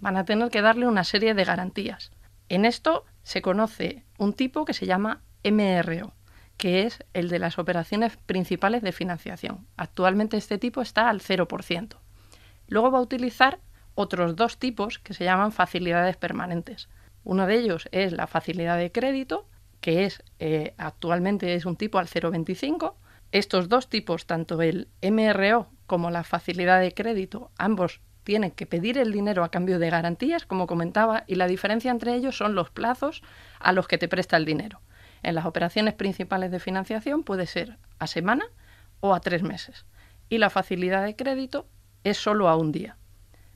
van 0.00 0.16
a 0.16 0.24
tener 0.24 0.50
que 0.50 0.62
darle 0.62 0.86
una 0.86 1.04
serie 1.04 1.34
de 1.34 1.44
garantías. 1.44 2.10
En 2.48 2.64
esto 2.64 3.04
se 3.22 3.42
conoce 3.42 4.04
un 4.18 4.34
tipo 4.34 4.64
que 4.64 4.74
se 4.74 4.86
llama 4.86 5.22
MRO, 5.44 6.14
que 6.56 6.82
es 6.82 7.02
el 7.14 7.28
de 7.28 7.38
las 7.38 7.58
operaciones 7.58 8.16
principales 8.16 8.82
de 8.82 8.92
financiación. 8.92 9.66
Actualmente 9.76 10.36
este 10.36 10.58
tipo 10.58 10.82
está 10.82 11.08
al 11.08 11.20
0%. 11.20 11.96
Luego 12.68 12.90
va 12.90 12.98
a 12.98 13.02
utilizar 13.02 13.60
otros 13.94 14.36
dos 14.36 14.58
tipos 14.58 14.98
que 14.98 15.14
se 15.14 15.24
llaman 15.24 15.52
facilidades 15.52 16.16
permanentes. 16.16 16.88
Uno 17.22 17.46
de 17.46 17.56
ellos 17.58 17.88
es 17.92 18.12
la 18.12 18.26
facilidad 18.26 18.76
de 18.76 18.92
crédito, 18.92 19.48
que 19.80 20.04
es 20.04 20.22
eh, 20.38 20.74
actualmente 20.78 21.54
es 21.54 21.64
un 21.64 21.76
tipo 21.76 21.98
al 21.98 22.08
0,25. 22.08 22.94
Estos 23.34 23.68
dos 23.68 23.88
tipos, 23.88 24.26
tanto 24.26 24.62
el 24.62 24.86
MRO 25.02 25.66
como 25.88 26.12
la 26.12 26.22
facilidad 26.22 26.80
de 26.80 26.94
crédito, 26.94 27.50
ambos 27.58 28.00
tienen 28.22 28.52
que 28.52 28.64
pedir 28.64 28.96
el 28.96 29.10
dinero 29.10 29.42
a 29.42 29.50
cambio 29.50 29.80
de 29.80 29.90
garantías, 29.90 30.46
como 30.46 30.68
comentaba, 30.68 31.24
y 31.26 31.34
la 31.34 31.48
diferencia 31.48 31.90
entre 31.90 32.14
ellos 32.14 32.36
son 32.36 32.54
los 32.54 32.70
plazos 32.70 33.24
a 33.58 33.72
los 33.72 33.88
que 33.88 33.98
te 33.98 34.06
presta 34.06 34.36
el 34.36 34.44
dinero. 34.44 34.82
En 35.24 35.34
las 35.34 35.46
operaciones 35.46 35.94
principales 35.94 36.52
de 36.52 36.60
financiación 36.60 37.24
puede 37.24 37.46
ser 37.46 37.76
a 37.98 38.06
semana 38.06 38.44
o 39.00 39.14
a 39.14 39.20
tres 39.20 39.42
meses. 39.42 39.84
Y 40.28 40.38
la 40.38 40.48
facilidad 40.48 41.04
de 41.04 41.16
crédito 41.16 41.66
es 42.04 42.18
solo 42.18 42.48
a 42.48 42.54
un 42.54 42.70
día. 42.70 42.98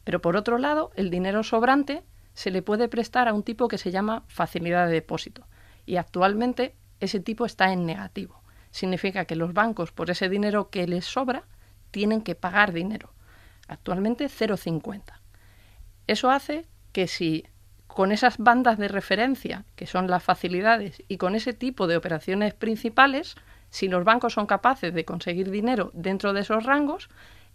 Pero 0.02 0.20
por 0.20 0.36
otro 0.36 0.58
lado, 0.58 0.90
el 0.96 1.08
dinero 1.08 1.44
sobrante 1.44 2.02
se 2.34 2.50
le 2.50 2.62
puede 2.62 2.88
prestar 2.88 3.28
a 3.28 3.32
un 3.32 3.44
tipo 3.44 3.68
que 3.68 3.78
se 3.78 3.92
llama 3.92 4.24
facilidad 4.26 4.88
de 4.88 4.94
depósito. 4.94 5.46
Y 5.86 5.98
actualmente 5.98 6.74
ese 6.98 7.20
tipo 7.20 7.46
está 7.46 7.72
en 7.72 7.86
negativo. 7.86 8.42
Significa 8.70 9.24
que 9.24 9.36
los 9.36 9.54
bancos, 9.54 9.92
por 9.92 10.10
ese 10.10 10.28
dinero 10.28 10.70
que 10.70 10.86
les 10.86 11.04
sobra, 11.04 11.44
tienen 11.90 12.22
que 12.22 12.34
pagar 12.34 12.72
dinero. 12.72 13.12
Actualmente 13.66 14.26
0,50. 14.26 15.02
Eso 16.06 16.30
hace 16.30 16.66
que 16.92 17.06
si 17.06 17.46
con 17.86 18.12
esas 18.12 18.38
bandas 18.38 18.78
de 18.78 18.88
referencia, 18.88 19.64
que 19.74 19.86
son 19.86 20.08
las 20.08 20.22
facilidades, 20.22 21.02
y 21.08 21.16
con 21.16 21.34
ese 21.34 21.52
tipo 21.52 21.86
de 21.86 21.96
operaciones 21.96 22.54
principales, 22.54 23.34
si 23.70 23.88
los 23.88 24.04
bancos 24.04 24.34
son 24.34 24.46
capaces 24.46 24.94
de 24.94 25.04
conseguir 25.04 25.50
dinero 25.50 25.90
dentro 25.94 26.32
de 26.32 26.42
esos 26.42 26.64
rangos, 26.64 27.08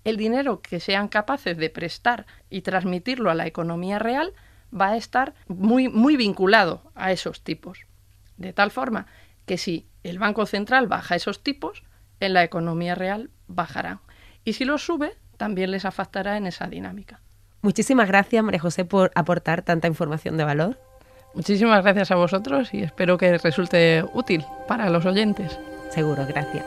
el 0.03 0.17
dinero 0.17 0.61
que 0.61 0.79
sean 0.79 1.07
capaces 1.07 1.57
de 1.57 1.69
prestar 1.69 2.25
y 2.49 2.61
transmitirlo 2.61 3.31
a 3.31 3.35
la 3.35 3.47
economía 3.47 3.99
real 3.99 4.33
va 4.77 4.89
a 4.89 4.97
estar 4.97 5.33
muy, 5.47 5.87
muy 5.87 6.17
vinculado 6.17 6.81
a 6.95 7.11
esos 7.11 7.41
tipos. 7.41 7.85
De 8.37 8.51
tal 8.51 8.71
forma 8.71 9.07
que 9.45 9.57
si 9.57 9.87
el 10.03 10.19
Banco 10.19 10.45
Central 10.45 10.87
baja 10.87 11.15
esos 11.15 11.43
tipos, 11.43 11.83
en 12.19 12.33
la 12.33 12.43
economía 12.43 12.95
real 12.95 13.29
bajarán. 13.47 13.99
Y 14.45 14.53
si 14.53 14.65
los 14.65 14.85
sube, 14.85 15.13
también 15.37 15.71
les 15.71 15.85
afectará 15.85 16.37
en 16.37 16.47
esa 16.47 16.67
dinámica. 16.67 17.21
Muchísimas 17.61 18.07
gracias, 18.07 18.43
María 18.43 18.59
José, 18.59 18.85
por 18.85 19.11
aportar 19.15 19.61
tanta 19.61 19.87
información 19.87 20.37
de 20.37 20.43
valor. 20.43 20.79
Muchísimas 21.33 21.81
gracias 21.83 22.11
a 22.11 22.15
vosotros 22.15 22.73
y 22.73 22.83
espero 22.83 23.17
que 23.17 23.37
resulte 23.37 24.03
útil 24.13 24.45
para 24.67 24.89
los 24.89 25.05
oyentes. 25.05 25.57
Seguro, 25.89 26.25
gracias. 26.27 26.65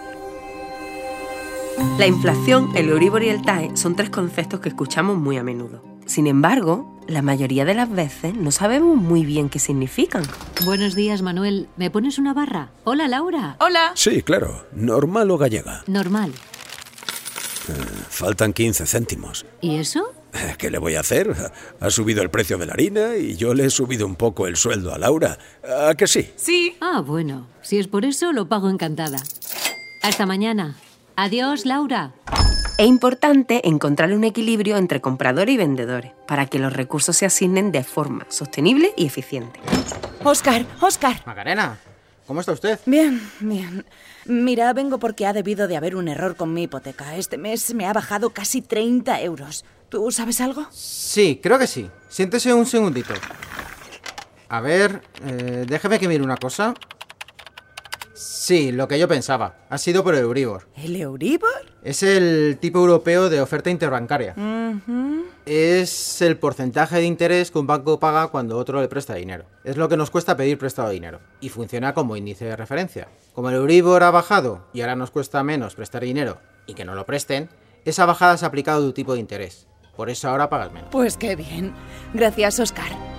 La 1.98 2.06
inflación, 2.06 2.70
el 2.74 2.88
Euribor 2.88 3.22
y 3.22 3.28
el 3.28 3.42
TAE 3.42 3.76
son 3.76 3.94
tres 3.94 4.10
conceptos 4.10 4.60
que 4.60 4.70
escuchamos 4.70 5.18
muy 5.18 5.36
a 5.36 5.42
menudo. 5.42 5.95
Sin 6.06 6.26
embargo, 6.26 6.86
la 7.08 7.22
mayoría 7.22 7.64
de 7.64 7.74
las 7.74 7.90
veces 7.90 8.34
no 8.34 8.50
sabemos 8.50 8.96
muy 8.96 9.24
bien 9.24 9.48
qué 9.48 9.58
significan. 9.58 10.22
Buenos 10.64 10.94
días, 10.94 11.22
Manuel. 11.22 11.68
¿Me 11.76 11.90
pones 11.90 12.18
una 12.18 12.32
barra? 12.32 12.70
Hola, 12.84 13.08
Laura. 13.08 13.56
Hola. 13.60 13.92
Sí, 13.94 14.22
claro. 14.22 14.66
¿Normal 14.72 15.30
o 15.30 15.38
gallega? 15.38 15.82
Normal. 15.86 16.32
Eh, 17.68 17.72
faltan 18.08 18.52
15 18.52 18.86
céntimos. 18.86 19.44
¿Y 19.60 19.76
eso? 19.76 20.12
¿Qué 20.58 20.70
le 20.70 20.78
voy 20.78 20.94
a 20.94 21.00
hacer? 21.00 21.34
Ha 21.80 21.90
subido 21.90 22.22
el 22.22 22.30
precio 22.30 22.58
de 22.58 22.66
la 22.66 22.74
harina 22.74 23.16
y 23.16 23.36
yo 23.36 23.54
le 23.54 23.64
he 23.66 23.70
subido 23.70 24.06
un 24.06 24.16
poco 24.16 24.46
el 24.46 24.56
sueldo 24.56 24.94
a 24.94 24.98
Laura. 24.98 25.38
¿A 25.88 25.94
que 25.94 26.06
sí? 26.06 26.30
Sí. 26.36 26.76
Ah, 26.80 27.00
bueno. 27.00 27.46
Si 27.62 27.78
es 27.78 27.88
por 27.88 28.04
eso, 28.04 28.32
lo 28.32 28.48
pago 28.48 28.70
encantada. 28.70 29.18
Hasta 30.02 30.26
mañana. 30.26 30.76
Adiós, 31.16 31.64
Laura. 31.64 32.12
Es 32.78 32.86
importante 32.86 33.66
encontrar 33.66 34.12
un 34.12 34.22
equilibrio 34.24 34.76
entre 34.76 35.00
compradores 35.00 35.54
y 35.54 35.56
vendedores 35.56 36.12
para 36.26 36.44
que 36.44 36.58
los 36.58 36.74
recursos 36.74 37.16
se 37.16 37.24
asignen 37.24 37.72
de 37.72 37.82
forma 37.82 38.26
sostenible 38.28 38.92
y 38.98 39.06
eficiente. 39.06 39.58
Oscar, 40.22 40.66
Oscar. 40.82 41.22
Macarena, 41.24 41.78
¿cómo 42.26 42.40
está 42.40 42.52
usted? 42.52 42.78
Bien, 42.84 43.18
bien. 43.40 43.86
Mira, 44.26 44.74
vengo 44.74 44.98
porque 44.98 45.24
ha 45.24 45.32
debido 45.32 45.68
de 45.68 45.78
haber 45.78 45.96
un 45.96 46.08
error 46.08 46.36
con 46.36 46.52
mi 46.52 46.64
hipoteca. 46.64 47.16
Este 47.16 47.38
mes 47.38 47.72
me 47.72 47.86
ha 47.86 47.94
bajado 47.94 48.30
casi 48.30 48.60
30 48.60 49.22
euros. 49.22 49.64
¿Tú 49.88 50.10
sabes 50.10 50.42
algo? 50.42 50.66
Sí, 50.70 51.40
creo 51.42 51.58
que 51.58 51.66
sí. 51.66 51.88
Siéntese 52.10 52.52
un 52.52 52.66
segundito. 52.66 53.14
A 54.50 54.60
ver, 54.60 55.00
eh, 55.24 55.64
déjeme 55.66 55.98
que 55.98 56.08
mire 56.08 56.22
una 56.22 56.36
cosa. 56.36 56.74
Sí, 58.16 58.72
lo 58.72 58.88
que 58.88 58.98
yo 58.98 59.06
pensaba. 59.06 59.56
Ha 59.68 59.76
sido 59.76 60.02
por 60.02 60.14
el 60.14 60.22
Euribor. 60.22 60.68
¿El 60.74 60.96
Euribor? 60.96 61.50
Es 61.82 62.02
el 62.02 62.56
tipo 62.58 62.78
europeo 62.78 63.28
de 63.28 63.42
oferta 63.42 63.68
interbancaria. 63.68 64.34
Es 65.44 66.22
el 66.22 66.38
porcentaje 66.38 66.96
de 66.96 67.04
interés 67.04 67.50
que 67.50 67.58
un 67.58 67.66
banco 67.66 68.00
paga 68.00 68.28
cuando 68.28 68.56
otro 68.56 68.80
le 68.80 68.88
presta 68.88 69.14
dinero. 69.14 69.44
Es 69.64 69.76
lo 69.76 69.88
que 69.88 69.98
nos 69.98 70.10
cuesta 70.10 70.36
pedir 70.36 70.58
prestado 70.58 70.88
dinero. 70.88 71.20
Y 71.40 71.50
funciona 71.50 71.92
como 71.92 72.16
índice 72.16 72.46
de 72.46 72.56
referencia. 72.56 73.08
Como 73.34 73.50
el 73.50 73.56
Euribor 73.56 74.02
ha 74.02 74.10
bajado 74.10 74.66
y 74.72 74.80
ahora 74.80 74.96
nos 74.96 75.10
cuesta 75.10 75.42
menos 75.42 75.74
prestar 75.74 76.02
dinero 76.02 76.38
y 76.66 76.74
que 76.74 76.86
no 76.86 76.94
lo 76.94 77.04
presten, 77.04 77.50
esa 77.84 78.06
bajada 78.06 78.38
se 78.38 78.46
ha 78.46 78.48
aplicado 78.48 78.82
a 78.82 78.86
tu 78.86 78.92
tipo 78.92 79.12
de 79.12 79.20
interés. 79.20 79.66
Por 79.94 80.08
eso 80.08 80.28
ahora 80.28 80.48
pagas 80.48 80.72
menos. 80.72 80.88
Pues 80.90 81.16
qué 81.16 81.36
bien. 81.36 81.74
Gracias, 82.14 82.58
Oscar. 82.60 83.15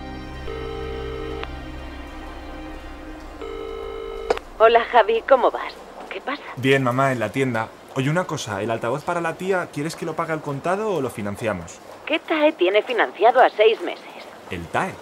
Hola 4.60 4.84
Javi, 4.86 5.22
¿cómo 5.30 5.52
vas? 5.52 5.72
¿Qué 6.10 6.20
pasa? 6.20 6.42
Bien, 6.56 6.82
mamá, 6.82 7.12
en 7.12 7.20
la 7.20 7.32
tienda. 7.32 7.68
Oye, 7.94 8.10
una 8.10 8.26
cosa, 8.26 8.64
¿el 8.64 8.72
altavoz 8.72 9.04
para 9.04 9.22
la 9.22 9.36
tía 9.36 9.70
quieres 9.72 9.96
que 9.96 10.04
lo 10.04 10.16
pague 10.16 10.34
al 10.34 10.42
contado 10.42 10.96
o 10.96 11.00
lo 11.00 11.12
financiamos? 11.12 11.78
¿Qué 12.08 12.18
TAE 12.18 12.54
tiene 12.54 12.82
financiado 12.82 13.40
a 13.40 13.52
seis 13.52 13.80
meses? 13.82 14.08
¿El 14.50 14.66
TAE? 14.66 14.96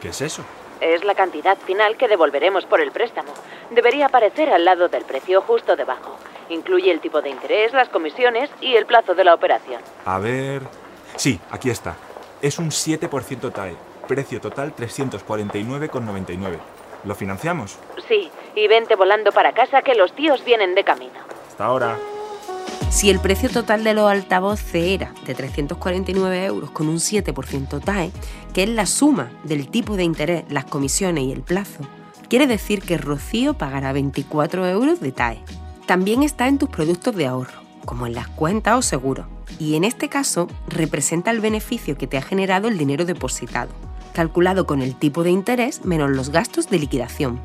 ¿Qué 0.00 0.08
es 0.08 0.22
eso? 0.22 0.42
Es 0.80 1.04
la 1.04 1.14
cantidad 1.14 1.58
final 1.58 1.98
que 1.98 2.08
devolveremos 2.08 2.64
por 2.64 2.80
el 2.80 2.90
préstamo. 2.90 3.30
Debería 3.70 4.06
aparecer 4.06 4.50
al 4.50 4.64
lado 4.64 4.88
del 4.88 5.04
precio 5.04 5.42
justo 5.42 5.76
debajo. 5.76 6.16
Incluye 6.48 6.90
el 6.90 7.00
tipo 7.00 7.20
de 7.20 7.28
interés, 7.28 7.74
las 7.74 7.90
comisiones 7.90 8.48
y 8.62 8.74
el 8.74 8.86
plazo 8.86 9.14
de 9.14 9.24
la 9.24 9.34
operación. 9.34 9.82
A 10.06 10.18
ver... 10.18 10.62
Sí, 11.16 11.38
aquí 11.50 11.68
está. 11.68 11.94
Es 12.40 12.58
un 12.58 12.70
7% 12.70 13.52
TAE. 13.52 13.76
Precio 14.06 14.40
total 14.40 14.74
349,99. 14.74 16.77
¿Lo 17.04 17.14
financiamos? 17.14 17.78
Sí, 18.08 18.30
y 18.54 18.68
vente 18.68 18.96
volando 18.96 19.32
para 19.32 19.52
casa 19.52 19.82
que 19.82 19.94
los 19.94 20.12
tíos 20.14 20.44
vienen 20.44 20.74
de 20.74 20.84
camino. 20.84 21.18
Hasta 21.48 21.64
ahora. 21.64 21.98
Si 22.90 23.10
el 23.10 23.20
precio 23.20 23.50
total 23.50 23.84
de 23.84 23.94
los 23.94 24.10
altavoces 24.10 24.74
era 24.74 25.12
de 25.26 25.34
349 25.34 26.44
euros 26.46 26.70
con 26.70 26.88
un 26.88 26.96
7% 26.96 27.82
TAE, 27.84 28.10
que 28.54 28.62
es 28.62 28.68
la 28.68 28.86
suma 28.86 29.30
del 29.44 29.68
tipo 29.68 29.96
de 29.96 30.04
interés, 30.04 30.44
las 30.48 30.64
comisiones 30.64 31.24
y 31.24 31.32
el 31.32 31.42
plazo, 31.42 31.84
quiere 32.28 32.46
decir 32.46 32.82
que 32.82 32.96
Rocío 32.96 33.54
pagará 33.54 33.92
24 33.92 34.66
euros 34.66 35.00
de 35.00 35.12
TAE. 35.12 35.44
También 35.86 36.22
está 36.22 36.48
en 36.48 36.58
tus 36.58 36.70
productos 36.70 37.14
de 37.14 37.26
ahorro, 37.26 37.60
como 37.84 38.06
en 38.06 38.14
las 38.14 38.28
cuentas 38.28 38.78
o 38.78 38.82
seguros, 38.82 39.26
y 39.58 39.76
en 39.76 39.84
este 39.84 40.08
caso 40.08 40.48
representa 40.66 41.30
el 41.30 41.40
beneficio 41.40 41.96
que 41.96 42.06
te 42.06 42.16
ha 42.16 42.22
generado 42.22 42.68
el 42.68 42.78
dinero 42.78 43.04
depositado, 43.04 43.70
calculado 44.18 44.66
con 44.66 44.82
el 44.82 44.96
tipo 44.96 45.22
de 45.22 45.30
interés 45.30 45.84
menos 45.84 46.10
los 46.10 46.30
gastos 46.30 46.68
de 46.68 46.80
liquidación. 46.80 47.40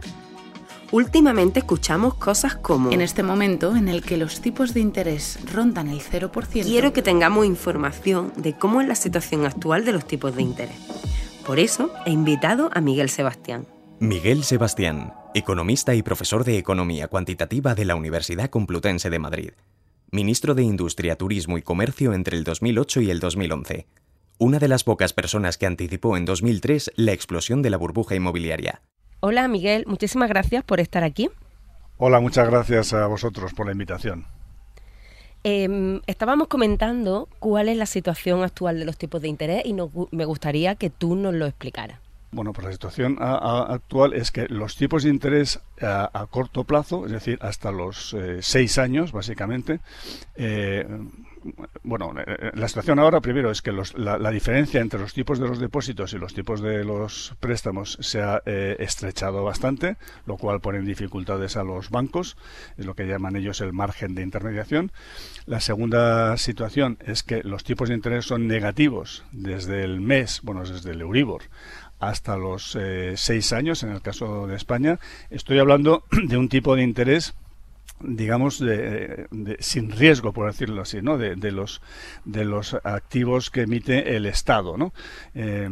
Últimamente 0.90 1.60
escuchamos 1.60 2.16
cosas 2.16 2.56
como... 2.56 2.92
En 2.92 3.02
este 3.02 3.22
momento 3.22 3.76
en 3.76 3.88
el 3.88 4.02
que 4.02 4.18
los 4.18 4.42
tipos 4.42 4.74
de 4.74 4.80
interés 4.80 5.38
rondan 5.54 5.88
el 5.88 6.02
0%... 6.02 6.64
Quiero 6.64 6.92
que 6.92 7.04
tengamos 7.04 7.46
información 7.46 8.34
de 8.38 8.58
cómo 8.58 8.82
es 8.82 8.88
la 8.88 8.96
situación 8.96 9.46
actual 9.46 9.86
de 9.86 9.92
los 9.92 10.08
tipos 10.08 10.36
de 10.36 10.42
interés. 10.42 10.76
Por 11.46 11.60
eso 11.60 11.92
he 12.08 12.10
invitado 12.10 12.72
a 12.74 12.82
Miguel 12.82 13.12
Sebastián. 13.12 13.68
Miguel 14.00 14.44
Sebastián, 14.44 15.14
economista 15.36 15.94
y 15.94 16.02
profesor 16.02 16.44
de 16.44 16.58
Economía 16.58 17.08
Cuantitativa 17.08 17.76
de 17.76 17.86
la 17.86 17.94
Universidad 17.96 18.50
Complutense 18.50 19.12
de 19.12 19.20
Madrid. 19.20 19.52
Ministro 20.10 20.56
de 20.56 20.64
Industria, 20.64 21.18
Turismo 21.18 21.60
y 21.60 21.62
Comercio 21.62 22.14
entre 22.14 22.36
el 22.36 22.44
2008 22.44 23.02
y 23.02 23.12
el 23.12 23.20
2011. 23.20 23.86
Una 24.40 24.60
de 24.60 24.68
las 24.68 24.84
pocas 24.84 25.14
personas 25.14 25.58
que 25.58 25.66
anticipó 25.66 26.18
en 26.18 26.26
2003 26.26 26.92
la 26.96 27.12
explosión 27.12 27.62
de 27.62 27.70
la 27.70 27.78
burbuja 27.78 28.16
inmobiliaria. 28.16 28.82
Hola 29.20 29.48
Miguel, 29.48 29.86
muchísimas 29.88 30.28
gracias 30.28 30.64
por 30.64 30.80
estar 30.80 31.04
aquí. 31.04 31.30
Hola, 31.98 32.20
muchas 32.20 32.50
gracias 32.50 32.94
a 32.94 33.08
vosotros 33.08 33.54
por 33.54 33.68
la 33.68 33.72
invitación. 33.72 34.26
Eh, 35.46 36.02
estábamos 36.08 36.48
comentando 36.48 37.30
cuál 37.40 37.70
es 37.70 37.78
la 37.78 37.86
situación 37.86 38.44
actual 38.44 38.80
de 38.80 38.86
los 38.86 38.98
tipos 38.98 39.22
de 39.22 39.28
interés 39.28 39.64
y 39.66 39.74
nos, 39.74 39.92
me 40.12 40.26
gustaría 40.26 40.76
que 40.76 40.90
tú 40.90 41.16
nos 41.16 41.34
lo 41.34 41.46
explicaras. 41.46 42.00
Bueno, 42.32 42.52
pues 42.52 42.66
la 42.66 42.72
situación 42.72 43.18
a, 43.20 43.36
a, 43.36 43.74
actual 43.74 44.14
es 44.14 44.32
que 44.32 44.48
los 44.48 44.76
tipos 44.76 45.04
de 45.04 45.10
interés 45.10 45.60
a, 45.80 46.10
a 46.20 46.26
corto 46.26 46.64
plazo, 46.64 47.06
es 47.06 47.12
decir, 47.12 47.38
hasta 47.42 47.72
los 47.72 48.16
eh, 48.16 48.40
seis 48.42 48.80
años, 48.80 49.12
básicamente, 49.12 49.82
eh, 50.36 50.88
bueno, 51.84 52.14
la 52.54 52.68
situación 52.68 53.00
ahora 53.00 53.22
primero 53.22 53.52
es 53.52 53.62
que 53.62 53.72
la, 53.72 54.32
diferencia 54.32 54.82
entre 54.82 55.00
los 55.00 55.14
tipos 55.14 55.40
de 55.40 55.48
los 55.48 55.60
depósitos 55.60 56.14
y 56.14 56.18
los 56.18 56.34
tipos 56.34 56.62
de 56.62 56.84
los 56.84 57.36
préstamos 57.40 57.98
se 58.02 58.22
ha 58.22 58.42
eh, 58.46 58.76
estrechado 58.80 59.44
bastante, 59.44 59.98
lo 60.26 60.38
cual 60.38 60.62
pone 60.62 60.80
en 60.80 60.86
dificultades 60.86 61.58
a 61.58 61.64
los 61.64 61.90
bancos, 61.90 62.38
es 62.78 62.86
lo 62.86 62.96
que 62.96 63.06
llaman 63.06 63.36
ellos 63.36 63.62
el 63.62 63.74
margen 63.74 64.16
de 64.16 64.24
intermediación. 64.24 64.92
La 65.46 65.60
segunda 65.60 66.38
situación 66.38 66.98
es 67.06 67.24
que 67.24 67.44
los 67.44 67.64
tipos 67.64 67.90
de 67.90 67.96
interés 67.96 68.26
son 68.26 68.48
negativos 68.48 69.24
desde 69.32 69.84
el 69.84 70.02
mes, 70.02 70.42
bueno, 70.44 70.64
desde 70.64 70.92
el 70.92 71.02
Euribor 71.02 71.44
hasta 72.00 72.38
los 72.38 72.76
eh, 72.80 73.14
seis 73.16 73.54
años, 73.54 73.84
en 73.84 73.90
el 73.90 74.02
caso 74.02 74.46
de 74.48 74.56
España. 74.56 75.00
Estoy 75.30 75.60
hablando 75.60 76.04
de 76.28 76.38
un 76.38 76.50
tipo 76.50 76.76
de 76.76 76.84
interés 76.84 77.34
digamos 78.00 78.60
de, 78.60 79.28
sin 79.60 79.92
riesgo 79.92 80.34
por 80.34 80.48
decirlo 80.48 80.82
así 80.82 81.02
no 81.02 81.18
de, 81.18 81.36
de, 81.36 81.52
los 81.52 81.82
de 82.26 82.44
los 82.46 82.76
activos 82.84 83.50
que 83.50 83.62
emite 83.62 84.16
el 84.16 84.26
estado 84.26 84.78
no 84.78 84.94
eh, 85.36 85.70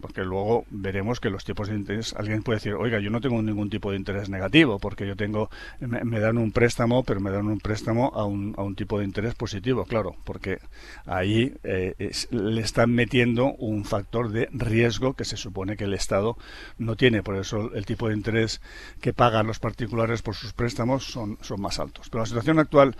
porque 0.00 0.24
luego 0.24 0.64
veremos 0.70 1.20
que 1.20 1.30
los 1.30 1.44
tipos 1.44 1.68
de 1.68 1.74
interés 1.74 2.14
alguien 2.14 2.42
puede 2.42 2.56
decir 2.56 2.74
oiga 2.74 2.98
yo 3.00 3.10
no 3.10 3.20
tengo 3.20 3.42
ningún 3.42 3.68
tipo 3.68 3.90
de 3.90 3.98
interés 3.98 4.28
negativo 4.28 4.78
porque 4.78 5.06
yo 5.06 5.16
tengo 5.16 5.50
me, 5.80 6.20
dan 6.20 6.38
un 6.38 6.52
préstamo 6.52 7.02
pero 7.04 7.20
me 7.20 7.30
dan 7.30 7.46
un 7.46 7.60
préstamo 7.60 8.10
a 8.14 8.24
un, 8.24 8.54
a 8.56 8.62
un 8.62 8.74
tipo 8.74 8.98
de 8.98 9.04
interés 9.04 9.34
positivo 9.34 9.84
claro 9.84 10.16
porque 10.24 10.60
ahí 11.04 11.54
eh, 11.62 11.94
le 12.30 12.60
están 12.60 12.90
metiendo 12.90 13.54
un 13.54 13.84
factor 13.84 14.30
de 14.30 14.48
riesgo 14.52 15.14
que 15.14 15.24
se 15.24 15.36
supone 15.36 15.76
que 15.76 15.84
el 15.84 15.94
estado 15.94 16.36
no 16.78 16.96
tiene. 16.96 17.22
Por 17.22 17.36
eso 17.36 17.72
el 17.74 17.86
tipo 17.86 18.08
de 18.08 18.14
interés 18.14 18.60
que 19.00 19.12
pagan 19.12 19.46
los 19.46 19.58
particulares 19.58 20.22
por 20.22 20.34
sus 20.34 20.52
préstamos 20.52 21.04
son, 21.04 21.38
son 21.40 21.55
más 21.58 21.78
altos. 21.78 22.08
Pero 22.10 22.22
la 22.22 22.26
situación 22.26 22.58
actual 22.58 22.96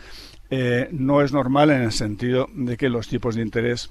eh, 0.51 0.89
no 0.93 1.23
es 1.23 1.33
normal 1.33 1.71
en 1.71 1.83
el 1.83 1.93
sentido 1.93 2.49
de 2.55 2.77
que 2.77 2.89
los 2.89 3.09
tipos 3.09 3.35
de 3.35 3.43
interés 3.43 3.91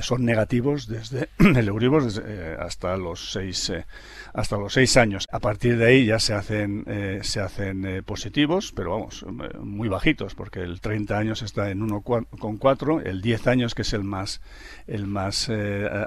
son 0.00 0.24
negativos 0.24 0.86
desde 0.86 1.28
el 1.38 1.68
Euribor 1.68 2.04
eh, 2.24 2.56
hasta 2.58 2.96
los 2.96 3.32
seis 3.32 3.70
eh, 3.70 3.84
hasta 4.32 4.56
los 4.56 4.72
seis 4.72 4.96
años. 4.96 5.28
A 5.30 5.38
partir 5.38 5.76
de 5.76 5.86
ahí 5.86 6.06
ya 6.06 6.18
se 6.18 6.34
hacen 6.34 6.84
eh, 6.86 7.20
se 7.22 7.40
hacen 7.40 8.02
positivos, 8.04 8.72
pero 8.74 8.92
vamos 8.92 9.24
muy 9.60 9.88
bajitos, 9.88 10.34
porque 10.34 10.60
el 10.60 10.80
30 10.80 11.18
años 11.18 11.42
está 11.42 11.70
en 11.70 11.86
1,4, 11.86 13.02
el 13.04 13.20
10 13.20 13.46
años 13.46 13.74
que 13.74 13.82
es 13.82 13.92
el 13.92 14.04
más 14.04 14.40
el 14.86 15.06
más 15.06 15.50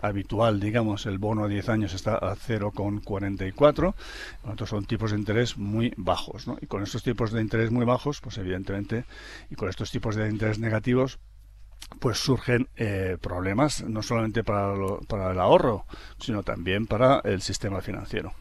habitual, 0.01 0.59
digamos, 0.59 1.05
el 1.05 1.17
bono 1.17 1.45
a 1.45 1.47
10 1.47 1.69
años 1.69 1.93
está 1.93 2.15
a 2.15 2.35
0,44. 2.35 3.93
Otros 4.43 4.69
son 4.69 4.85
tipos 4.85 5.11
de 5.11 5.17
interés 5.17 5.57
muy 5.57 5.93
bajos. 5.97 6.45
Y 6.61 6.67
con 6.67 6.83
estos 6.83 7.03
tipos 7.03 7.31
de 7.31 7.41
interés 7.41 7.71
muy 7.71 7.85
bajos, 7.85 8.21
pues 8.21 8.37
evidentemente, 8.37 9.05
y 9.49 9.55
con 9.55 9.69
estos 9.69 9.91
tipos 9.91 10.15
de 10.15 10.29
interés 10.29 10.59
negativos, 10.59 11.19
pues 11.99 12.17
surgen 12.17 12.67
eh, 12.75 13.17
problemas 13.21 13.83
no 13.83 14.01
solamente 14.01 14.43
para, 14.43 14.75
lo, 14.75 14.99
para 15.01 15.31
el 15.31 15.39
ahorro, 15.39 15.85
sino 16.19 16.43
también 16.43 16.87
para 16.87 17.21
el 17.23 17.41
sistema 17.41 17.81
financiero. 17.81 18.33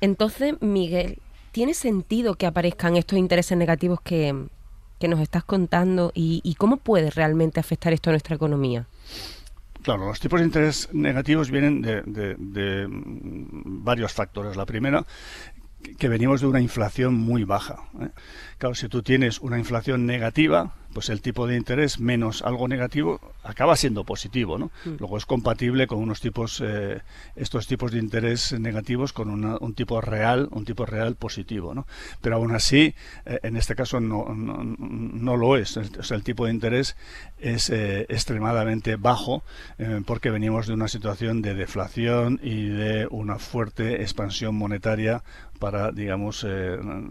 Entonces, 0.00 0.60
Miguel, 0.60 1.18
¿tiene 1.52 1.74
sentido 1.74 2.34
que 2.34 2.46
aparezcan 2.46 2.96
estos 2.96 3.18
intereses 3.18 3.56
negativos 3.56 4.00
que, 4.00 4.46
nos 5.08 5.20
estás 5.20 5.44
contando 5.44 6.12
y, 6.14 6.54
cómo 6.58 6.76
puede 6.76 7.10
realmente 7.10 7.60
afectar 7.60 7.92
esto 7.92 8.10
a 8.10 8.12
nuestra 8.12 8.36
economía? 8.36 8.86
Claro, 9.82 10.06
los 10.06 10.20
tipos 10.20 10.40
de 10.40 10.46
interés 10.46 10.88
negativos 10.92 11.50
vienen 11.50 11.82
de, 11.82 12.86
varios 12.88 14.12
factores. 14.12 14.56
La 14.56 14.66
primera, 14.66 15.06
que 15.98 16.08
venimos 16.08 16.40
de 16.40 16.48
una 16.48 16.60
inflación 16.60 17.14
muy 17.14 17.44
baja. 17.44 17.84
¿eh? 18.00 18.08
Claro, 18.58 18.74
si 18.74 18.88
tú 18.88 19.02
tienes 19.02 19.40
una 19.40 19.58
inflación 19.58 20.04
negativa, 20.04 20.74
pues 20.92 21.10
el 21.10 21.20
tipo 21.20 21.46
de 21.46 21.56
interés 21.56 22.00
menos 22.00 22.42
algo 22.42 22.68
negativo 22.68 23.20
acaba 23.42 23.76
siendo 23.76 24.04
positivo, 24.04 24.58
¿no? 24.58 24.70
Mm. 24.84 24.96
Luego 24.98 25.16
es 25.16 25.26
compatible 25.26 25.86
con 25.86 25.98
unos 25.98 26.20
tipos, 26.20 26.62
eh, 26.64 27.00
estos 27.36 27.66
tipos 27.66 27.92
de 27.92 27.98
interés 27.98 28.52
negativos 28.58 29.12
con 29.12 29.44
un 29.44 29.74
tipo 29.74 30.00
real, 30.00 30.48
un 30.50 30.64
tipo 30.64 30.86
real 30.86 31.14
positivo, 31.14 31.74
¿no? 31.74 31.86
Pero 32.20 32.36
aún 32.36 32.54
así, 32.54 32.94
eh, 33.26 33.40
en 33.42 33.56
este 33.56 33.74
caso 33.74 34.00
no, 34.00 34.26
no, 34.34 35.36
lo 35.36 35.56
es. 35.56 35.76
O 35.76 36.02
sea, 36.02 36.16
el 36.16 36.22
tipo 36.22 36.46
de 36.46 36.52
interés 36.52 36.96
es 37.38 37.70
eh, 37.70 38.06
extremadamente 38.08 38.96
bajo 38.96 39.42
porque 40.06 40.30
venimos 40.30 40.66
de 40.66 40.74
una 40.74 40.88
situación 40.88 41.42
de 41.42 41.54
deflación 41.54 42.40
y 42.42 42.68
de 42.68 43.06
una 43.10 43.38
fuerte 43.38 44.02
expansión 44.02 44.54
monetaria 44.54 45.22
para, 45.58 45.90
digamos, 45.92 46.46